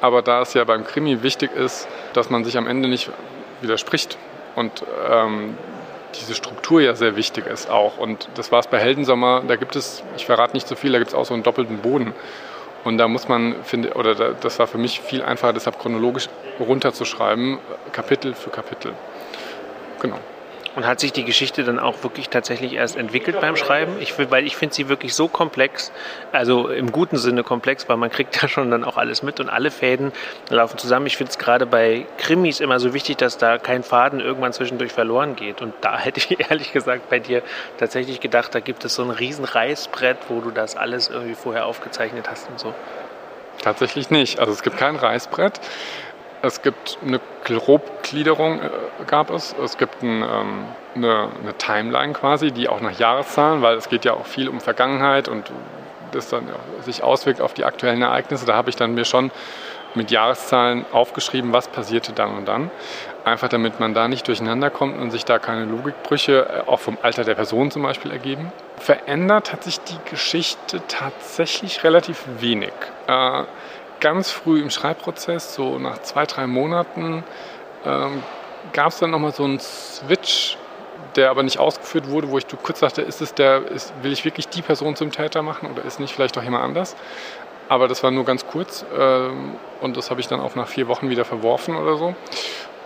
Aber 0.00 0.22
da 0.22 0.42
es 0.42 0.54
ja 0.54 0.64
beim 0.64 0.84
Krimi 0.84 1.22
wichtig 1.22 1.54
ist, 1.54 1.88
dass 2.12 2.30
man 2.30 2.44
sich 2.44 2.56
am 2.56 2.66
Ende 2.66 2.88
nicht 2.88 3.10
widerspricht 3.60 4.18
und 4.56 4.84
ähm, 5.10 5.56
diese 6.20 6.34
Struktur 6.34 6.80
ja 6.80 6.94
sehr 6.94 7.16
wichtig 7.16 7.46
ist 7.46 7.70
auch. 7.70 7.98
Und 7.98 8.28
das 8.34 8.52
war 8.52 8.60
es 8.60 8.66
bei 8.66 8.78
Heldensommer, 8.78 9.42
da 9.46 9.56
gibt 9.56 9.76
es, 9.76 10.02
ich 10.16 10.26
verrate 10.26 10.54
nicht 10.54 10.66
so 10.66 10.74
viel, 10.74 10.92
da 10.92 10.98
gibt 10.98 11.10
es 11.10 11.14
auch 11.14 11.24
so 11.24 11.34
einen 11.34 11.42
doppelten 11.42 11.78
Boden. 11.78 12.12
Und 12.84 12.98
da 12.98 13.06
muss 13.06 13.28
man, 13.28 13.62
finde, 13.62 13.94
oder 13.94 14.34
das 14.34 14.58
war 14.58 14.66
für 14.66 14.78
mich 14.78 15.00
viel 15.00 15.22
einfacher, 15.22 15.52
deshalb 15.52 15.78
chronologisch 15.78 16.28
runterzuschreiben, 16.58 17.58
Kapitel 17.92 18.34
für 18.34 18.50
Kapitel. 18.50 18.92
Genau. 20.00 20.18
Und 20.74 20.86
hat 20.86 21.00
sich 21.00 21.12
die 21.12 21.24
Geschichte 21.24 21.64
dann 21.64 21.78
auch 21.78 22.02
wirklich 22.02 22.30
tatsächlich 22.30 22.72
erst 22.72 22.96
entwickelt 22.96 23.40
beim 23.40 23.56
Schreiben? 23.56 24.00
Ich, 24.00 24.14
weil 24.30 24.46
ich 24.46 24.56
finde 24.56 24.74
sie 24.74 24.88
wirklich 24.88 25.14
so 25.14 25.28
komplex, 25.28 25.92
also 26.32 26.68
im 26.68 26.92
guten 26.92 27.18
Sinne 27.18 27.42
komplex, 27.42 27.88
weil 27.88 27.98
man 27.98 28.10
kriegt 28.10 28.34
ja 28.42 28.48
schon 28.48 28.70
dann 28.70 28.82
auch 28.84 28.96
alles 28.96 29.22
mit 29.22 29.38
und 29.38 29.50
alle 29.50 29.70
Fäden 29.70 30.12
laufen 30.48 30.78
zusammen. 30.78 31.06
Ich 31.06 31.16
finde 31.18 31.30
es 31.30 31.38
gerade 31.38 31.66
bei 31.66 32.06
Krimis 32.16 32.60
immer 32.60 32.80
so 32.80 32.94
wichtig, 32.94 33.18
dass 33.18 33.36
da 33.36 33.58
kein 33.58 33.82
Faden 33.82 34.20
irgendwann 34.20 34.54
zwischendurch 34.54 34.92
verloren 34.92 35.36
geht. 35.36 35.60
Und 35.60 35.74
da 35.82 35.98
hätte 35.98 36.20
ich 36.20 36.50
ehrlich 36.50 36.72
gesagt 36.72 37.10
bei 37.10 37.18
dir 37.18 37.42
tatsächlich 37.78 38.20
gedacht, 38.20 38.54
da 38.54 38.60
gibt 38.60 38.84
es 38.84 38.94
so 38.94 39.02
ein 39.02 39.10
riesen 39.10 39.44
Reißbrett, 39.44 40.18
wo 40.28 40.40
du 40.40 40.50
das 40.50 40.76
alles 40.76 41.10
irgendwie 41.10 41.34
vorher 41.34 41.66
aufgezeichnet 41.66 42.30
hast 42.30 42.48
und 42.48 42.58
so. 42.58 42.72
Tatsächlich 43.60 44.10
nicht. 44.10 44.40
Also 44.40 44.52
es 44.52 44.62
gibt 44.62 44.76
kein 44.76 44.96
Reißbrett. 44.96 45.60
Es 46.42 46.60
gibt 46.62 46.98
eine 47.06 47.20
Grobgliederung, 47.44 48.60
äh, 48.60 48.68
gab 49.06 49.30
es. 49.30 49.54
Es 49.62 49.78
gibt 49.78 50.02
ein, 50.02 50.22
ähm, 50.22 50.64
eine, 50.94 51.28
eine, 51.40 51.54
Timeline 51.56 52.12
quasi, 52.12 52.50
die 52.50 52.68
auch 52.68 52.80
nach 52.80 52.98
Jahreszahlen, 52.98 53.62
weil 53.62 53.76
es 53.76 53.88
geht 53.88 54.04
ja 54.04 54.14
auch 54.14 54.26
viel 54.26 54.48
um 54.48 54.60
Vergangenheit 54.60 55.28
und 55.28 55.50
das 56.10 56.28
dann 56.28 56.48
sich 56.82 57.02
auswirkt 57.02 57.40
auf 57.40 57.54
die 57.54 57.64
aktuellen 57.64 58.02
Ereignisse. 58.02 58.44
Da 58.44 58.54
habe 58.54 58.70
ich 58.70 58.76
dann 58.76 58.94
mir 58.94 59.04
schon 59.04 59.30
mit 59.94 60.10
Jahreszahlen 60.10 60.84
aufgeschrieben, 60.92 61.52
was 61.52 61.68
passierte 61.68 62.12
dann 62.12 62.36
und 62.36 62.46
dann. 62.46 62.70
Einfach 63.24 63.48
damit 63.48 63.78
man 63.78 63.94
da 63.94 64.08
nicht 64.08 64.26
durcheinander 64.26 64.70
kommt 64.70 64.98
und 65.00 65.10
sich 65.10 65.24
da 65.24 65.38
keine 65.38 65.64
Logikbrüche, 65.64 66.64
äh, 66.66 66.68
auch 66.68 66.80
vom 66.80 66.98
Alter 67.02 67.24
der 67.24 67.34
Person 67.34 67.70
zum 67.70 67.82
Beispiel, 67.82 68.10
ergeben. 68.10 68.52
Verändert 68.78 69.52
hat 69.52 69.62
sich 69.64 69.78
die 69.80 69.98
Geschichte 70.10 70.82
tatsächlich 70.88 71.84
relativ 71.84 72.24
wenig. 72.40 72.72
Äh, 73.06 73.44
ganz 74.02 74.30
früh 74.30 74.60
im 74.60 74.68
Schreibprozess, 74.68 75.54
so 75.54 75.78
nach 75.78 76.02
zwei, 76.02 76.26
drei 76.26 76.46
Monaten, 76.46 77.24
ähm, 77.86 78.22
gab 78.72 78.88
es 78.88 78.98
dann 78.98 79.10
nochmal 79.10 79.32
so 79.32 79.44
einen 79.44 79.60
Switch, 79.60 80.58
der 81.16 81.30
aber 81.30 81.42
nicht 81.42 81.58
ausgeführt 81.58 82.10
wurde, 82.10 82.28
wo 82.28 82.36
ich 82.36 82.46
kurz 82.62 82.80
dachte, 82.80 83.00
ist 83.00 83.22
es 83.22 83.32
der, 83.32 83.66
ist, 83.68 83.92
will 84.02 84.12
ich 84.12 84.24
wirklich 84.24 84.48
die 84.48 84.60
Person 84.60 84.96
zum 84.96 85.12
Täter 85.12 85.42
machen 85.42 85.70
oder 85.70 85.84
ist 85.84 86.00
nicht 86.00 86.12
vielleicht 86.12 86.36
doch 86.36 86.42
jemand 86.42 86.64
anders? 86.64 86.96
Aber 87.68 87.88
das 87.88 88.02
war 88.02 88.10
nur 88.10 88.24
ganz 88.24 88.46
kurz 88.46 88.84
ähm, 88.98 89.54
und 89.80 89.96
das 89.96 90.10
habe 90.10 90.20
ich 90.20 90.26
dann 90.26 90.40
auch 90.40 90.56
nach 90.56 90.68
vier 90.68 90.88
Wochen 90.88 91.08
wieder 91.08 91.24
verworfen 91.24 91.76
oder 91.76 91.96
so. 91.96 92.14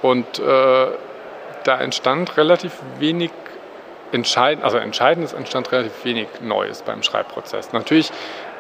Und 0.03 0.39
äh, 0.39 0.87
da 1.65 1.81
entstand 1.81 2.37
relativ 2.37 2.73
wenig 2.99 3.31
entscheidend, 4.13 4.65
also 4.65 4.77
entscheidendes 4.77 5.33
entstand 5.33 5.73
relativ 5.73 6.05
wenig 6.05 6.29
Neues 6.43 6.83
beim 6.83 7.03
Schreibprozess. 7.03 7.73
Natürlich 7.73 8.13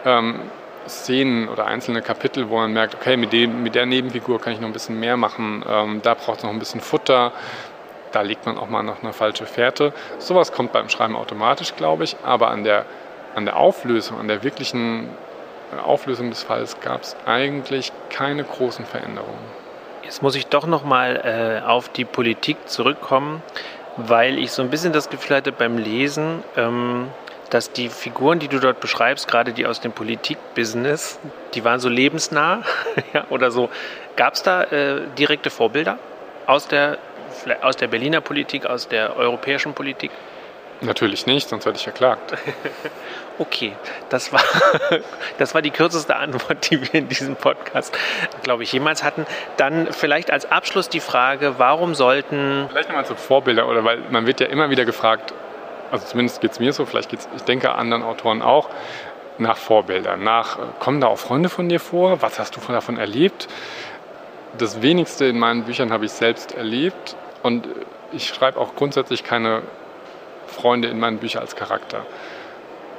ähm, 0.04 0.40
Szenen 0.88 1.48
oder 1.48 1.66
einzelne 1.66 2.02
Kapitel, 2.02 2.48
wo 2.48 2.56
man 2.56 2.72
merkt, 2.72 2.94
okay, 2.94 3.16
mit, 3.16 3.32
dem, 3.32 3.62
mit 3.62 3.74
der 3.74 3.86
Nebenfigur 3.86 4.40
kann 4.40 4.52
ich 4.52 4.60
noch 4.60 4.68
ein 4.68 4.72
bisschen 4.72 5.00
mehr 5.00 5.16
machen, 5.16 5.64
ähm, 5.68 6.00
da 6.02 6.14
braucht 6.14 6.38
es 6.38 6.44
noch 6.44 6.50
ein 6.50 6.58
bisschen 6.58 6.80
Futter, 6.80 7.32
da 8.12 8.20
legt 8.22 8.46
man 8.46 8.58
auch 8.58 8.68
mal 8.68 8.82
noch 8.82 9.02
eine 9.02 9.12
falsche 9.12 9.46
Fährte. 9.46 9.92
Sowas 10.18 10.52
kommt 10.52 10.72
beim 10.72 10.88
Schreiben 10.88 11.16
automatisch, 11.16 11.74
glaube 11.76 12.04
ich, 12.04 12.16
aber 12.24 12.50
an 12.50 12.64
der, 12.64 12.86
an 13.34 13.44
der 13.44 13.56
Auflösung, 13.56 14.18
an 14.18 14.28
der 14.28 14.42
wirklichen 14.42 15.08
Auflösung 15.84 16.30
des 16.30 16.42
Falls 16.42 16.80
gab 16.80 17.02
es 17.02 17.16
eigentlich 17.26 17.92
keine 18.08 18.44
großen 18.44 18.84
Veränderungen. 18.84 19.66
Jetzt 20.04 20.22
muss 20.22 20.36
ich 20.36 20.46
doch 20.46 20.66
noch 20.66 20.84
mal 20.84 21.60
äh, 21.64 21.66
auf 21.66 21.88
die 21.88 22.04
Politik 22.04 22.56
zurückkommen, 22.68 23.42
weil 23.96 24.38
ich 24.38 24.52
so 24.52 24.62
ein 24.62 24.70
bisschen 24.70 24.92
das 24.92 25.10
Gefühl 25.10 25.36
hatte 25.36 25.52
beim 25.52 25.78
Lesen, 25.78 26.44
ähm, 26.56 27.08
dass 27.50 27.72
die 27.72 27.88
Figuren, 27.88 28.38
die 28.38 28.48
du 28.48 28.58
dort 28.58 28.80
beschreibst, 28.80 29.28
gerade 29.28 29.52
die 29.52 29.66
aus 29.66 29.80
dem 29.80 29.92
Politikbusiness, 29.92 31.18
die 31.54 31.64
waren 31.64 31.80
so 31.80 31.88
lebensnah 31.88 32.62
ja, 33.12 33.26
oder 33.30 33.50
so. 33.50 33.70
Gab 34.16 34.34
es 34.34 34.42
da 34.42 34.64
äh, 34.64 35.02
direkte 35.18 35.50
Vorbilder 35.50 35.98
aus 36.46 36.68
der, 36.68 36.98
aus 37.62 37.76
der 37.76 37.88
Berliner 37.88 38.20
Politik, 38.20 38.66
aus 38.66 38.88
der 38.88 39.16
europäischen 39.16 39.74
Politik? 39.74 40.10
Natürlich 40.80 41.26
nicht, 41.26 41.48
sonst 41.48 41.64
hätte 41.66 41.78
ich 41.78 41.86
erklagt. 41.86 42.34
Okay, 43.38 43.72
das 44.08 44.32
war, 44.32 44.40
das 45.38 45.54
war 45.54 45.60
die 45.60 45.70
kürzeste 45.70 46.16
Antwort, 46.16 46.70
die 46.70 46.80
wir 46.80 46.94
in 46.94 47.08
diesem 47.08 47.36
Podcast, 47.36 47.96
glaube 48.42 48.62
ich, 48.62 48.72
jemals 48.72 49.04
hatten. 49.04 49.26
Dann 49.58 49.92
vielleicht 49.92 50.30
als 50.30 50.50
Abschluss 50.50 50.88
die 50.88 51.00
Frage, 51.00 51.58
warum 51.58 51.94
sollten... 51.94 52.66
Vielleicht 52.70 52.88
nochmal 52.88 53.04
zu 53.04 53.14
Vorbilder, 53.14 53.68
oder 53.68 53.84
weil 53.84 53.98
man 54.10 54.26
wird 54.26 54.40
ja 54.40 54.46
immer 54.46 54.70
wieder 54.70 54.86
gefragt, 54.86 55.34
also 55.90 56.06
zumindest 56.06 56.40
geht 56.40 56.52
es 56.52 56.60
mir 56.60 56.72
so, 56.72 56.86
vielleicht 56.86 57.10
geht 57.10 57.20
es, 57.20 57.28
ich 57.36 57.42
denke, 57.42 57.74
anderen 57.74 58.02
Autoren 58.02 58.42
auch, 58.42 58.68
nach 59.38 59.56
Vorbildern, 59.56 60.24
nach, 60.24 60.58
kommen 60.78 61.00
da 61.00 61.08
auch 61.08 61.18
Freunde 61.18 61.48
von 61.48 61.68
dir 61.68 61.80
vor? 61.80 62.22
Was 62.22 62.38
hast 62.38 62.56
du 62.56 62.60
davon 62.60 62.96
erlebt? 62.96 63.48
Das 64.56 64.80
wenigste 64.80 65.26
in 65.26 65.38
meinen 65.38 65.64
Büchern 65.64 65.92
habe 65.92 66.06
ich 66.06 66.12
selbst 66.12 66.54
erlebt 66.54 67.16
und 67.42 67.68
ich 68.12 68.28
schreibe 68.28 68.58
auch 68.58 68.74
grundsätzlich 68.74 69.24
keine 69.24 69.62
Freunde 70.46 70.88
in 70.88 70.98
meinen 70.98 71.18
Büchern 71.18 71.42
als 71.42 71.56
Charakter. 71.56 72.06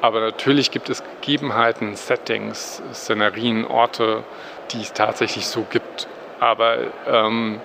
Aber 0.02 0.19
natürlich 0.19 0.69
gibt 0.69 0.89
es 0.89 1.04
Gegebenheiten, 1.21 1.95
Settings, 1.95 2.84
Szenarien, 2.93 3.65
Orte, 3.65 4.23
die 4.71 4.82
es 4.82 4.93
tatsächlich 4.93 5.47
so 5.47 5.65
gibt. 5.69 6.08
Aber 6.39 6.78
ähm, 7.08 7.60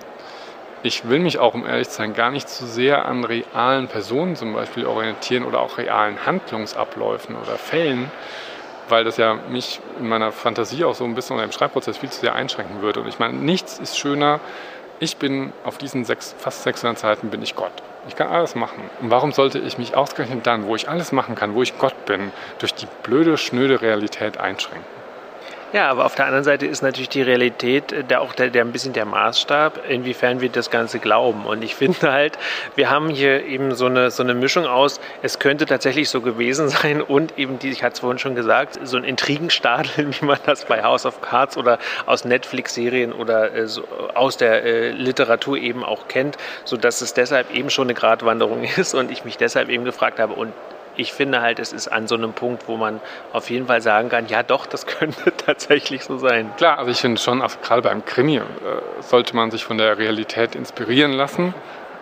ich 0.83 1.07
will 1.07 1.19
mich 1.19 1.39
auch, 1.39 1.53
um 1.53 1.65
ehrlich 1.65 1.89
zu 1.89 1.95
sein, 1.95 2.13
gar 2.13 2.29
nicht 2.29 2.49
zu 2.49 2.65
sehr 2.65 3.05
an 3.05 3.23
realen 3.23 3.87
Personen 3.87 4.35
zum 4.35 4.53
Beispiel 4.53 4.85
orientieren 4.85 5.45
oder 5.45 5.61
auch 5.61 5.77
realen 5.77 6.25
Handlungsabläufen 6.25 7.35
oder 7.37 7.57
Fällen, 7.57 8.11
weil 8.89 9.05
das 9.05 9.15
ja 9.15 9.35
mich 9.49 9.79
in 9.99 10.09
meiner 10.09 10.33
Fantasie 10.33 10.83
auch 10.83 10.93
so 10.93 11.05
ein 11.05 11.15
bisschen 11.15 11.37
oder 11.37 11.45
im 11.45 11.53
Schreibprozess 11.53 11.97
viel 11.97 12.09
zu 12.09 12.19
sehr 12.19 12.35
einschränken 12.35 12.81
würde. 12.81 12.99
Und 12.99 13.07
ich 13.07 13.17
meine, 13.17 13.33
nichts 13.33 13.79
ist 13.79 13.97
schöner. 13.97 14.41
Ich 14.99 15.17
bin 15.17 15.53
auf 15.63 15.77
diesen 15.77 16.03
sechs, 16.03 16.35
fast 16.37 16.63
600 16.63 16.99
Seiten 16.99 17.29
bin 17.29 17.41
ich 17.41 17.55
Gott. 17.55 17.71
Ich 18.09 18.17
kann 18.17 18.27
alles 18.27 18.53
machen. 18.53 18.83
Und 19.01 19.09
warum 19.09 19.31
sollte 19.31 19.59
ich 19.59 19.77
mich 19.77 19.95
ausgerechnet 19.95 20.45
dann, 20.45 20.67
wo 20.67 20.75
ich 20.75 20.89
alles 20.89 21.13
machen 21.13 21.35
kann, 21.35 21.55
wo 21.55 21.61
ich 21.61 21.77
Gott 21.77 22.05
bin, 22.05 22.33
durch 22.59 22.73
die 22.73 22.87
blöde, 23.03 23.37
schnöde 23.37 23.81
Realität 23.81 24.37
einschränken? 24.37 25.02
Ja, 25.73 25.89
aber 25.89 26.05
auf 26.05 26.13
der 26.13 26.25
anderen 26.25 26.43
Seite 26.43 26.67
ist 26.67 26.83
natürlich 26.83 27.09
die 27.09 27.23
Realität 27.23 27.91
äh, 27.91 28.03
der 28.03 28.21
auch 28.21 28.33
der, 28.33 28.51
der 28.51 28.63
ein 28.63 28.71
bisschen 28.71 28.93
der 28.93 29.05
Maßstab, 29.05 29.89
inwiefern 29.89 30.39
wir 30.39 30.49
das 30.49 30.69
Ganze 30.69 30.99
glauben. 30.99 31.47
Und 31.47 31.63
ich 31.63 31.73
finde 31.73 32.11
halt, 32.11 32.37
wir 32.75 32.91
haben 32.91 33.09
hier 33.09 33.43
eben 33.43 33.73
so 33.73 33.87
eine, 33.87 34.11
so 34.11 34.21
eine 34.21 34.35
Mischung 34.35 34.67
aus, 34.67 34.99
es 35.23 35.39
könnte 35.39 35.65
tatsächlich 35.65 36.09
so 36.09 36.21
gewesen 36.21 36.69
sein 36.69 37.01
und 37.01 37.39
eben 37.39 37.57
die, 37.57 37.71
ich 37.71 37.81
hatte 37.81 37.93
es 37.93 37.99
vorhin 38.01 38.19
schon 38.19 38.35
gesagt, 38.35 38.79
so 38.83 38.97
ein 38.97 39.03
Intrigenstadel, 39.03 40.13
wie 40.19 40.25
man 40.25 40.37
das 40.45 40.65
bei 40.65 40.83
House 40.83 41.07
of 41.07 41.21
Cards 41.21 41.57
oder 41.57 41.79
aus 42.05 42.23
Netflix-Serien 42.23 43.11
oder 43.11 43.55
äh, 43.55 43.67
so 43.67 43.83
aus 44.13 44.37
der 44.37 44.63
äh, 44.63 44.89
Literatur 44.91 45.57
eben 45.57 45.83
auch 45.83 46.07
kennt, 46.07 46.37
sodass 46.65 47.01
es 47.01 47.15
deshalb 47.15 47.51
eben 47.51 47.71
schon 47.71 47.87
eine 47.87 47.95
Gratwanderung 47.95 48.63
ist 48.77 48.93
und 48.93 49.09
ich 49.09 49.25
mich 49.25 49.37
deshalb 49.37 49.69
eben 49.69 49.85
gefragt 49.85 50.19
habe, 50.19 50.33
und 50.33 50.53
ich 50.95 51.13
finde 51.13 51.41
halt, 51.41 51.59
es 51.59 51.73
ist 51.73 51.87
an 51.87 52.07
so 52.07 52.15
einem 52.15 52.33
Punkt, 52.33 52.67
wo 52.67 52.77
man 52.77 52.99
auf 53.31 53.49
jeden 53.49 53.67
Fall 53.67 53.81
sagen 53.81 54.09
kann, 54.09 54.27
ja 54.27 54.43
doch, 54.43 54.65
das 54.65 54.85
könnte 54.87 55.35
tatsächlich 55.35 56.03
so 56.03 56.17
sein. 56.17 56.51
Klar, 56.57 56.79
also 56.79 56.91
ich 56.91 56.99
finde 56.99 57.19
schon, 57.19 57.41
also 57.41 57.57
gerade 57.61 57.81
beim 57.81 58.05
Krimi 58.05 58.37
äh, 58.37 58.41
sollte 59.01 59.35
man 59.35 59.51
sich 59.51 59.63
von 59.63 59.77
der 59.77 59.97
Realität 59.97 60.55
inspirieren 60.55 61.13
lassen. 61.13 61.53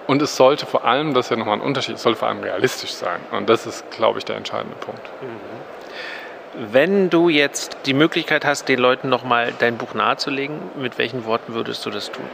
Und 0.07 0.21
es 0.21 0.35
sollte 0.35 0.65
vor 0.65 0.83
allem, 0.83 1.13
das 1.13 1.27
ist 1.27 1.29
ja 1.29 1.37
nochmal 1.37 1.57
ein 1.57 1.61
Unterschied, 1.61 1.95
es 1.95 2.03
sollte 2.03 2.19
vor 2.19 2.27
allem 2.27 2.41
realistisch 2.41 2.91
sein. 2.91 3.19
Und 3.31 3.49
das 3.49 3.65
ist, 3.65 3.89
glaube 3.91 4.19
ich, 4.19 4.25
der 4.25 4.35
entscheidende 4.35 4.75
Punkt. 4.77 5.01
Mhm. 5.21 6.73
Wenn 6.73 7.09
du 7.09 7.29
jetzt 7.29 7.77
die 7.85 7.93
Möglichkeit 7.93 8.43
hast, 8.43 8.67
den 8.67 8.79
Leuten 8.79 9.07
nochmal 9.07 9.53
dein 9.59 9.77
Buch 9.77 9.93
nahezulegen, 9.93 10.59
mit 10.75 10.97
welchen 10.97 11.23
Worten 11.25 11.53
würdest 11.53 11.85
du 11.85 11.91
das 11.91 12.11
tun? 12.11 12.25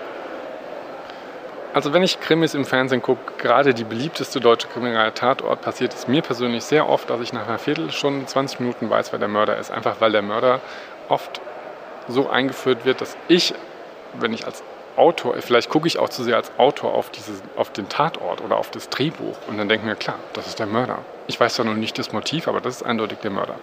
Also 1.78 1.94
wenn 1.94 2.02
ich 2.02 2.20
Krimis 2.20 2.56
im 2.56 2.66
Fernsehen 2.66 3.04
gucke, 3.04 3.34
gerade 3.38 3.76
die 3.76 3.84
beliebteste 3.84 4.40
deutsche 4.40 4.68
Kriminalreihe 4.68 5.14
Tatort, 5.14 5.62
passiert 5.62 5.94
es 5.94 6.08
mir 6.08 6.24
persönlich 6.24 6.64
sehr 6.64 6.90
oft, 6.90 7.08
dass 7.08 7.22
ich 7.22 7.34
nach 7.34 7.48
einer 7.48 7.60
Viertelstunde, 7.60 8.26
20 8.26 8.62
Minuten 8.62 8.90
weiß, 8.90 9.12
wer 9.12 9.20
der 9.20 9.28
Mörder 9.28 9.58
ist. 9.58 9.70
Einfach 9.70 9.98
weil 10.02 10.12
der 10.12 10.24
Mörder 10.24 10.60
oft 11.08 11.40
so 12.08 12.30
eingeführt 12.30 12.84
wird, 12.86 13.02
dass 13.02 13.16
ich, 13.28 13.54
wenn 14.20 14.34
ich 14.34 14.48
als 14.48 14.64
Autor, 14.96 15.36
vielleicht 15.40 15.70
gucke 15.70 15.86
ich 15.86 16.00
auch 16.00 16.10
zu 16.10 16.24
sehr 16.24 16.38
als 16.38 16.52
Autor 16.58 16.96
auf, 16.96 17.12
diese, 17.12 17.34
auf 17.56 17.72
den 17.72 17.88
Tatort 17.90 18.42
oder 18.42 18.58
auf 18.58 18.72
das 18.72 18.90
Drehbuch 18.90 19.38
und 19.46 19.60
dann 19.60 19.70
denke 19.70 19.86
mir, 19.86 19.94
klar, 19.94 20.18
das 20.34 20.48
ist 20.48 20.58
der 20.58 20.66
Mörder. 20.66 20.98
Ich 21.28 21.40
weiß 21.40 21.54
zwar 21.54 21.66
noch 21.68 21.76
nicht 21.76 22.00
das 22.00 22.12
Motiv, 22.12 22.48
aber 22.48 22.60
das 22.60 22.78
ist 22.78 22.84
eindeutig 22.88 23.20
der 23.20 23.30
Mörder. 23.30 23.54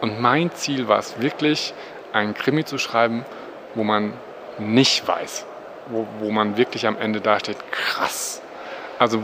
Und 0.00 0.20
mein 0.20 0.50
Ziel 0.54 0.88
war 0.88 0.98
es 0.98 1.20
wirklich, 1.20 1.72
einen 2.12 2.34
Krimi 2.34 2.64
zu 2.64 2.78
schreiben, 2.78 3.24
wo 3.76 3.84
man 3.84 4.12
nicht 4.58 5.06
weiß, 5.06 5.46
wo, 5.88 6.06
wo 6.20 6.30
man 6.30 6.56
wirklich 6.56 6.86
am 6.86 6.96
Ende 6.98 7.20
dasteht, 7.20 7.58
krass. 7.70 8.42
Also 8.98 9.22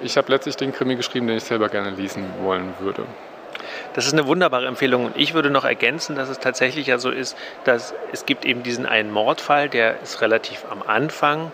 ich 0.00 0.16
habe 0.16 0.30
letztlich 0.30 0.56
den 0.56 0.72
Krimi 0.72 0.96
geschrieben, 0.96 1.26
den 1.26 1.36
ich 1.36 1.44
selber 1.44 1.68
gerne 1.68 1.90
lesen 1.90 2.24
wollen 2.42 2.74
würde. 2.78 3.04
Das 3.94 4.06
ist 4.06 4.12
eine 4.12 4.26
wunderbare 4.26 4.66
Empfehlung. 4.66 5.06
Und 5.06 5.16
ich 5.16 5.34
würde 5.34 5.50
noch 5.50 5.64
ergänzen, 5.64 6.16
dass 6.16 6.28
es 6.28 6.38
tatsächlich 6.38 6.86
ja 6.86 6.98
so 6.98 7.10
ist, 7.10 7.36
dass 7.64 7.94
es 8.12 8.26
gibt 8.26 8.44
eben 8.44 8.62
diesen 8.62 8.86
einen 8.86 9.10
Mordfall, 9.10 9.68
der 9.68 10.00
ist 10.00 10.20
relativ 10.20 10.64
am 10.70 10.82
Anfang 10.82 11.52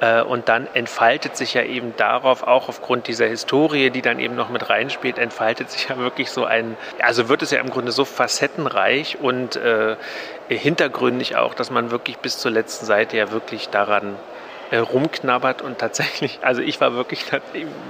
äh, 0.00 0.22
und 0.22 0.48
dann 0.48 0.66
entfaltet 0.74 1.36
sich 1.36 1.54
ja 1.54 1.62
eben 1.62 1.94
darauf, 1.96 2.42
auch 2.42 2.68
aufgrund 2.68 3.08
dieser 3.08 3.26
Historie, 3.26 3.90
die 3.90 4.02
dann 4.02 4.18
eben 4.18 4.34
noch 4.34 4.48
mit 4.48 4.68
reinspielt, 4.68 5.18
entfaltet 5.18 5.70
sich 5.70 5.88
ja 5.88 5.96
wirklich 5.96 6.30
so 6.30 6.44
ein, 6.44 6.76
also 7.00 7.28
wird 7.28 7.42
es 7.42 7.50
ja 7.50 7.60
im 7.60 7.70
Grunde 7.70 7.92
so 7.92 8.04
facettenreich 8.04 9.18
und 9.20 9.56
äh, 9.56 9.96
hintergründig 10.48 11.36
auch, 11.36 11.54
dass 11.54 11.70
man 11.70 11.90
wirklich 11.90 12.18
bis 12.18 12.38
zur 12.38 12.50
letzten 12.50 12.86
Seite 12.86 13.16
ja 13.16 13.30
wirklich 13.30 13.68
daran 13.70 14.16
rumknabbert 14.80 15.62
und 15.62 15.78
tatsächlich, 15.78 16.38
also 16.42 16.62
ich 16.62 16.80
war 16.80 16.94
wirklich, 16.94 17.24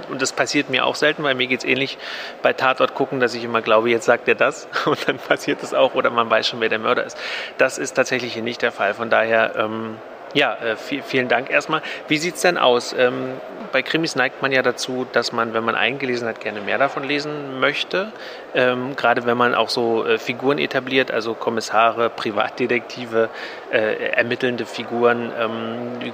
und 0.09 0.21
das 0.21 0.33
passiert 0.33 0.69
mir 0.69 0.85
auch 0.85 0.95
selten, 0.95 1.23
weil 1.23 1.35
mir 1.35 1.47
geht 1.47 1.59
es 1.59 1.65
ähnlich 1.65 1.97
bei 2.41 2.53
Tatort 2.53 2.93
gucken, 2.93 3.19
dass 3.19 3.33
ich 3.33 3.43
immer 3.43 3.61
glaube, 3.61 3.89
jetzt 3.89 4.05
sagt 4.05 4.27
er 4.27 4.35
das 4.35 4.67
und 4.85 5.07
dann 5.07 5.17
passiert 5.17 5.63
es 5.63 5.73
auch 5.73 5.95
oder 5.95 6.09
man 6.09 6.29
weiß 6.29 6.47
schon, 6.47 6.59
wer 6.59 6.69
der 6.69 6.79
Mörder 6.79 7.03
ist. 7.03 7.17
Das 7.57 7.77
ist 7.77 7.93
tatsächlich 7.93 8.33
hier 8.33 8.43
nicht 8.43 8.61
der 8.61 8.71
Fall. 8.71 8.93
Von 8.93 9.09
daher, 9.09 9.55
ähm, 9.57 9.97
ja, 10.35 10.53
äh, 10.55 10.75
viel, 10.75 11.01
vielen 11.01 11.29
Dank 11.29 11.49
erstmal. 11.49 11.81
Wie 12.09 12.17
sieht 12.17 12.35
es 12.35 12.41
denn 12.41 12.57
aus? 12.57 12.93
Ähm, 12.97 13.35
bei 13.71 13.81
Krimis 13.81 14.15
neigt 14.15 14.41
man 14.41 14.51
ja 14.51 14.61
dazu, 14.61 15.07
dass 15.11 15.31
man, 15.31 15.53
wenn 15.53 15.63
man 15.63 15.75
eingelesen 15.75 16.27
hat, 16.27 16.41
gerne 16.41 16.59
mehr 16.59 16.77
davon 16.77 17.03
lesen 17.03 17.59
möchte. 17.59 18.11
Ähm, 18.53 18.95
gerade 18.97 19.25
wenn 19.25 19.37
man 19.37 19.55
auch 19.55 19.69
so 19.69 20.05
äh, 20.05 20.17
Figuren 20.17 20.57
etabliert, 20.57 21.09
also 21.09 21.33
Kommissare, 21.33 22.09
Privatdetektive, 22.09 23.29
äh, 23.71 24.09
ermittelnde 24.11 24.65
Figuren. 24.65 25.31
Ähm, 25.39 26.13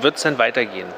Wird 0.00 0.16
es 0.16 0.22
denn 0.22 0.38
weitergehen? 0.38 0.88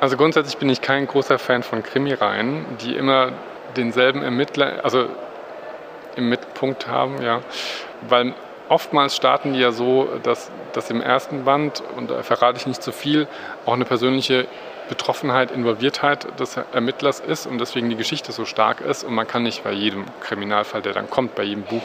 Also 0.00 0.16
grundsätzlich 0.16 0.56
bin 0.56 0.68
ich 0.68 0.80
kein 0.80 1.06
großer 1.06 1.38
Fan 1.38 1.62
von 1.62 1.82
Krimireihen, 1.82 2.64
die 2.80 2.96
immer 2.96 3.32
denselben 3.76 4.22
Ermittler, 4.22 4.80
also 4.82 5.06
im 6.16 6.28
Mittelpunkt 6.28 6.88
haben, 6.88 7.22
ja, 7.22 7.40
weil 8.08 8.34
oftmals 8.68 9.14
starten 9.14 9.52
die 9.52 9.60
ja 9.60 9.72
so, 9.72 10.08
dass, 10.22 10.50
dass 10.72 10.90
im 10.90 11.02
ersten 11.02 11.44
Band, 11.44 11.82
und 11.96 12.10
da 12.10 12.22
verrate 12.22 12.56
ich 12.56 12.66
nicht 12.66 12.82
zu 12.82 12.92
viel, 12.92 13.26
auch 13.66 13.74
eine 13.74 13.84
persönliche 13.84 14.46
Betroffenheit, 14.88 15.50
Involviertheit 15.52 16.40
des 16.40 16.56
Ermittlers 16.72 17.20
ist 17.20 17.46
und 17.46 17.58
deswegen 17.58 17.90
die 17.90 17.96
Geschichte 17.96 18.32
so 18.32 18.44
stark 18.44 18.80
ist. 18.80 19.04
Und 19.04 19.14
man 19.14 19.26
kann 19.26 19.44
nicht 19.44 19.62
bei 19.62 19.72
jedem 19.72 20.04
Kriminalfall, 20.20 20.82
der 20.82 20.94
dann 20.94 21.08
kommt, 21.08 21.34
bei 21.34 21.44
jedem 21.44 21.62
Buch 21.62 21.82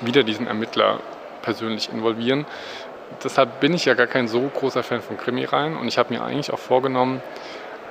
wieder 0.00 0.22
diesen 0.22 0.46
Ermittler 0.46 1.00
persönlich 1.40 1.90
involvieren. 1.90 2.46
Deshalb 3.22 3.60
bin 3.60 3.74
ich 3.74 3.84
ja 3.84 3.94
gar 3.94 4.06
kein 4.06 4.28
so 4.28 4.40
großer 4.40 4.82
Fan 4.82 5.02
von 5.02 5.16
Krimireihen 5.16 5.76
und 5.76 5.88
ich 5.88 5.98
habe 5.98 6.12
mir 6.12 6.22
eigentlich 6.22 6.52
auch 6.52 6.58
vorgenommen, 6.58 7.22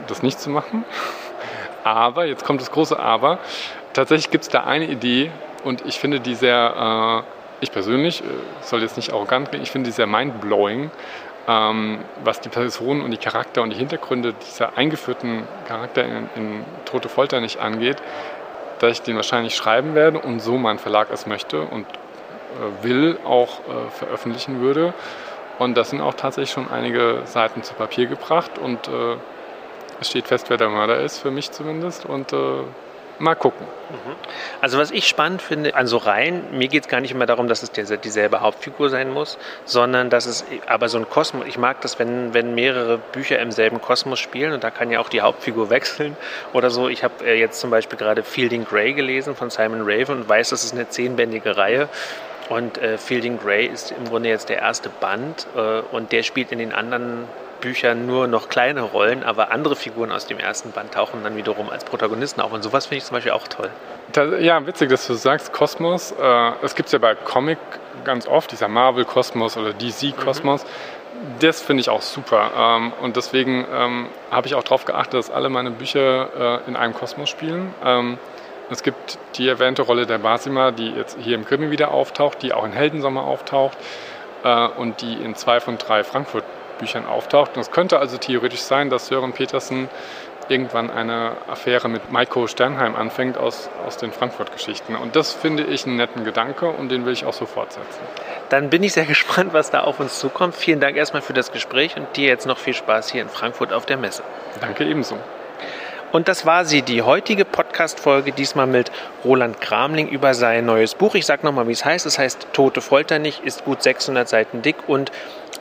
das 0.07 0.23
nicht 0.23 0.39
zu 0.39 0.49
machen. 0.49 0.85
Aber, 1.83 2.25
jetzt 2.25 2.45
kommt 2.45 2.61
das 2.61 2.71
große 2.71 2.99
Aber, 2.99 3.39
tatsächlich 3.93 4.29
gibt 4.29 4.43
es 4.43 4.49
da 4.49 4.63
eine 4.63 4.85
Idee 4.85 5.31
und 5.63 5.85
ich 5.85 5.99
finde 5.99 6.19
die 6.19 6.35
sehr 6.35 7.23
äh, 7.25 7.41
ich 7.61 7.71
persönlich, 7.71 8.21
äh, 8.21 8.25
soll 8.61 8.81
jetzt 8.81 8.97
nicht 8.97 9.13
arrogant 9.13 9.49
klingen, 9.49 9.63
ich 9.63 9.71
finde 9.71 9.89
die 9.89 9.93
sehr 9.93 10.07
mindblowing, 10.07 10.91
ähm, 11.47 11.99
was 12.23 12.41
die 12.41 12.49
Personen 12.49 13.01
und 13.01 13.11
die 13.11 13.17
Charakter 13.17 13.61
und 13.61 13.71
die 13.71 13.77
Hintergründe 13.77 14.33
dieser 14.33 14.77
eingeführten 14.77 15.43
Charakter 15.67 16.03
in, 16.03 16.29
in 16.35 16.65
Tote 16.85 17.07
Folter 17.07 17.39
nicht 17.39 17.59
angeht, 17.59 17.97
dass 18.79 18.91
ich 18.93 19.01
den 19.03 19.15
wahrscheinlich 19.15 19.55
schreiben 19.55 19.95
werde 19.95 20.19
und 20.19 20.39
so 20.39 20.57
mein 20.57 20.79
Verlag 20.79 21.07
es 21.11 21.25
möchte 21.25 21.61
und 21.61 21.85
will 22.81 23.17
auch 23.25 23.59
äh, 23.59 23.89
veröffentlichen 23.91 24.61
würde. 24.61 24.93
Und 25.59 25.75
das 25.75 25.91
sind 25.91 26.01
auch 26.01 26.13
tatsächlich 26.13 26.51
schon 26.51 26.69
einige 26.71 27.21
Seiten 27.25 27.63
zu 27.63 27.73
Papier 27.73 28.07
gebracht 28.07 28.57
und 28.57 28.87
äh, 28.87 29.15
es 29.99 30.09
steht 30.09 30.27
fest, 30.27 30.49
wer 30.49 30.57
der 30.57 30.69
Mörder 30.69 30.99
ist, 30.99 31.19
für 31.19 31.29
mich 31.29 31.51
zumindest. 31.51 32.05
Und 32.05 32.33
äh, 32.33 32.63
mal 33.21 33.35
gucken. 33.35 33.65
Also 34.61 34.77
was 34.77 34.91
ich 34.91 35.07
spannend 35.07 35.41
finde 35.41 35.75
an 35.75 35.87
so 35.87 35.97
Reihen, 35.97 36.57
mir 36.57 36.67
geht 36.67 36.83
es 36.83 36.89
gar 36.89 37.01
nicht 37.01 37.11
immer 37.11 37.25
darum, 37.25 37.47
dass 37.47 37.63
es 37.63 37.71
dieselbe 37.71 38.41
Hauptfigur 38.41 38.89
sein 38.89 39.11
muss, 39.11 39.37
sondern 39.65 40.09
dass 40.09 40.25
es 40.25 40.45
aber 40.67 40.89
so 40.89 40.97
ein 40.97 41.09
Kosmos, 41.09 41.45
ich 41.47 41.57
mag 41.57 41.81
das, 41.81 41.99
wenn, 41.99 42.33
wenn 42.33 42.55
mehrere 42.55 42.97
Bücher 42.97 43.39
im 43.39 43.51
selben 43.51 43.81
Kosmos 43.81 44.19
spielen 44.19 44.53
und 44.53 44.63
da 44.63 44.71
kann 44.71 44.89
ja 44.89 44.99
auch 44.99 45.09
die 45.09 45.21
Hauptfigur 45.21 45.69
wechseln 45.69 46.17
oder 46.53 46.69
so. 46.69 46.89
Ich 46.89 47.03
habe 47.03 47.25
äh, 47.25 47.39
jetzt 47.39 47.59
zum 47.59 47.69
Beispiel 47.69 47.97
gerade 47.97 48.23
Fielding 48.23 48.65
Grey 48.65 48.93
gelesen 48.93 49.35
von 49.35 49.49
Simon 49.49 49.81
Raven 49.83 50.21
und 50.21 50.29
weiß, 50.29 50.49
das 50.49 50.63
ist 50.63 50.73
eine 50.73 50.89
zehnbändige 50.89 51.57
Reihe. 51.57 51.89
Und 52.49 52.77
äh, 52.77 52.97
Fielding 52.97 53.39
Grey 53.39 53.65
ist 53.65 53.91
im 53.91 54.05
Grunde 54.05 54.29
jetzt 54.29 54.49
der 54.49 54.57
erste 54.57 54.89
Band 54.89 55.47
äh, 55.55 55.81
und 55.91 56.11
der 56.11 56.23
spielt 56.23 56.51
in 56.51 56.59
den 56.59 56.73
anderen 56.73 57.27
Büchern 57.61 58.05
nur 58.07 58.27
noch 58.27 58.49
kleine 58.49 58.81
Rollen, 58.81 59.23
aber 59.23 59.51
andere 59.51 59.75
Figuren 59.75 60.11
aus 60.11 60.25
dem 60.25 60.39
ersten 60.39 60.71
Band 60.71 60.93
tauchen 60.93 61.23
dann 61.23 61.37
wiederum 61.37 61.69
als 61.69 61.85
Protagonisten 61.85 62.41
auf. 62.41 62.51
Und 62.51 62.63
sowas 62.63 62.87
finde 62.87 62.97
ich 62.97 63.05
zum 63.05 63.15
Beispiel 63.15 63.31
auch 63.31 63.47
toll. 63.47 63.69
Ja, 64.39 64.65
witzig, 64.67 64.89
dass 64.89 65.07
du 65.07 65.13
sagst, 65.13 65.53
Kosmos. 65.53 66.11
Äh, 66.11 66.51
es 66.63 66.75
gibt 66.75 66.87
es 66.87 66.93
ja 66.93 66.99
bei 66.99 67.15
Comic 67.15 67.59
ganz 68.03 68.27
oft, 68.27 68.51
dieser 68.51 68.67
Marvel-Kosmos 68.67 69.55
oder 69.55 69.73
DC-Kosmos. 69.73 70.63
Mhm. 70.63 70.67
Das 71.39 71.61
finde 71.61 71.81
ich 71.81 71.89
auch 71.89 72.01
super. 72.01 72.51
Ähm, 72.57 72.93
und 73.01 73.15
deswegen 73.15 73.65
ähm, 73.71 74.07
habe 74.31 74.47
ich 74.47 74.55
auch 74.55 74.63
darauf 74.63 74.85
geachtet, 74.85 75.13
dass 75.13 75.29
alle 75.29 75.49
meine 75.49 75.71
Bücher 75.71 76.61
äh, 76.65 76.69
in 76.69 76.75
einem 76.75 76.93
Kosmos 76.93 77.29
spielen. 77.29 77.73
Ähm, 77.85 78.17
es 78.71 78.83
gibt 78.83 79.19
die 79.35 79.47
erwähnte 79.47 79.81
Rolle 79.81 80.05
der 80.05 80.17
Basima, 80.17 80.71
die 80.71 80.91
jetzt 80.91 81.17
hier 81.19 81.35
im 81.35 81.45
Krimi 81.45 81.71
wieder 81.71 81.91
auftaucht, 81.91 82.41
die 82.41 82.53
auch 82.53 82.65
in 82.65 82.71
Heldensommer 82.71 83.23
auftaucht 83.23 83.77
äh, 84.43 84.67
und 84.67 85.01
die 85.01 85.13
in 85.13 85.35
zwei 85.35 85.59
von 85.59 85.77
drei 85.77 86.03
Frankfurt 86.03 86.45
Büchern 86.79 87.05
auftaucht. 87.05 87.55
Und 87.55 87.61
es 87.61 87.71
könnte 87.71 87.99
also 87.99 88.17
theoretisch 88.17 88.61
sein, 88.61 88.89
dass 88.89 89.07
Sören 89.07 89.33
Petersen 89.33 89.89
irgendwann 90.49 90.89
eine 90.89 91.33
Affäre 91.47 91.87
mit 91.87 92.11
Maiko 92.11 92.47
Sternheim 92.47 92.95
anfängt 92.95 93.37
aus, 93.37 93.69
aus 93.85 93.97
den 93.97 94.11
Frankfurt-Geschichten. 94.11 94.95
Und 94.95 95.15
das 95.15 95.31
finde 95.31 95.63
ich 95.63 95.85
einen 95.85 95.97
netten 95.97 96.23
Gedanke 96.25 96.67
und 96.67 96.89
den 96.89 97.05
will 97.05 97.13
ich 97.13 97.25
auch 97.25 97.33
so 97.33 97.45
fortsetzen. 97.45 98.01
Dann 98.49 98.69
bin 98.69 98.83
ich 98.83 98.93
sehr 98.93 99.05
gespannt, 99.15 99.53
was 99.53 99.69
da 99.69 99.81
auf 99.81 99.99
uns 99.99 100.19
zukommt. 100.19 100.55
Vielen 100.55 100.79
Dank 100.79 100.97
erstmal 100.97 101.21
für 101.21 101.33
das 101.33 101.51
Gespräch 101.51 101.95
und 101.95 102.17
dir 102.17 102.27
jetzt 102.27 102.45
noch 102.45 102.57
viel 102.57 102.73
Spaß 102.73 103.11
hier 103.11 103.21
in 103.21 103.29
Frankfurt 103.29 103.71
auf 103.71 103.85
der 103.85 103.97
Messe. 103.97 104.23
Danke 104.59 104.85
ebenso. 104.85 105.17
Und 106.11 106.27
das 106.27 106.45
war 106.45 106.65
sie, 106.65 106.81
die 106.81 107.01
heutige 107.01 107.45
Podcast-Folge, 107.45 108.33
diesmal 108.33 108.67
mit 108.67 108.91
Roland 109.23 109.61
Kramling 109.61 110.09
über 110.09 110.33
sein 110.33 110.65
neues 110.65 110.93
Buch. 110.93 111.15
Ich 111.15 111.25
sage 111.25 111.45
nochmal, 111.45 111.67
wie 111.67 111.71
es 111.71 111.85
heißt. 111.85 112.05
Es 112.05 112.19
heißt 112.19 112.47
Tote 112.51 112.81
Folter 112.81 113.17
nicht, 113.17 113.45
ist 113.45 113.63
gut 113.63 113.81
600 113.81 114.27
Seiten 114.27 114.61
dick 114.61 114.75
und 114.87 115.11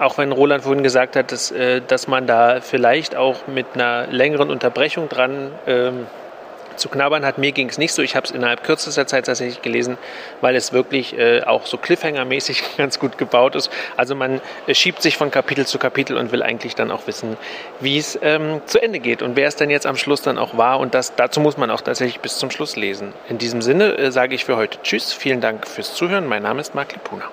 auch 0.01 0.19
wenn 0.19 0.33
Roland 0.33 0.65
vorhin 0.65 0.83
gesagt 0.83 1.15
hat, 1.15 1.31
dass, 1.31 1.51
äh, 1.53 1.83
dass 1.87 2.09
man 2.09 2.27
da 2.27 2.61
vielleicht 2.61 3.15
auch 3.15 3.47
mit 3.47 3.67
einer 3.75 4.07
längeren 4.09 4.51
Unterbrechung 4.51 5.09
dran 5.09 5.53
ähm, 5.67 6.07
zu 6.81 6.89
knabbern 6.89 7.25
hat. 7.25 7.39
Mir 7.39 7.53
ging 7.53 7.69
es 7.69 7.79
nicht 7.79 7.93
so. 7.93 8.03
Ich 8.03 8.17
habe 8.17 8.27
es 8.27 8.33
innerhalb 8.33 8.65
kürzester 8.65 9.07
Zeit 9.07 9.27
tatsächlich 9.27 9.63
gelesen, 9.63 9.99
weil 10.41 10.57
es 10.57 10.73
wirklich 10.73 11.17
äh, 11.17 11.43
auch 11.43 11.67
so 11.67 11.77
Cliffhanger-mäßig 11.77 12.63
ganz 12.77 12.99
gut 12.99 13.19
gebaut 13.19 13.55
ist. 13.55 13.71
Also 13.97 14.15
man 14.15 14.41
äh, 14.67 14.75
schiebt 14.75 15.03
sich 15.03 15.17
von 15.17 15.31
Kapitel 15.31 15.67
zu 15.67 15.79
Kapitel 15.79 16.17
und 16.17 16.33
will 16.33 16.43
eigentlich 16.43 16.75
dann 16.75 16.91
auch 16.91 17.07
wissen, 17.07 17.37
wie 17.81 17.99
es 17.99 18.19
ähm, 18.23 18.63
zu 18.67 18.83
Ende 18.83 18.99
geht 18.99 19.23
und 19.23 19.37
wer 19.37 19.49
es 19.49 19.57
dann 19.57 19.71
jetzt 19.71 19.87
am 19.87 19.97
Schluss 19.97 20.23
dann 20.23 20.39
auch 20.39 20.57
war. 20.57 20.81
Und 20.81 20.95
das, 20.95 21.15
dazu 21.15 21.41
muss 21.41 21.57
man 21.57 21.71
auch 21.71 21.83
tatsächlich 21.83 22.21
bis 22.21 22.39
zum 22.39 22.51
Schluss 22.51 22.77
lesen. 22.77 23.13
In 23.29 23.39
diesem 23.39 23.63
Sinne 23.63 23.97
äh, 23.99 24.11
sage 24.11 24.35
ich 24.35 24.45
für 24.45 24.57
heute 24.57 24.79
Tschüss. 24.83 25.13
Vielen 25.13 25.41
Dank 25.41 25.69
fürs 25.69 25.95
Zuhören. 25.95 26.27
Mein 26.27 26.43
Name 26.43 26.61
ist 26.61 26.75
Marc 26.75 26.93
Lipuna. 26.93 27.25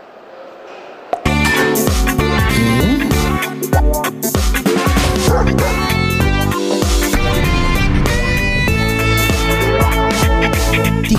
Die 5.46 5.87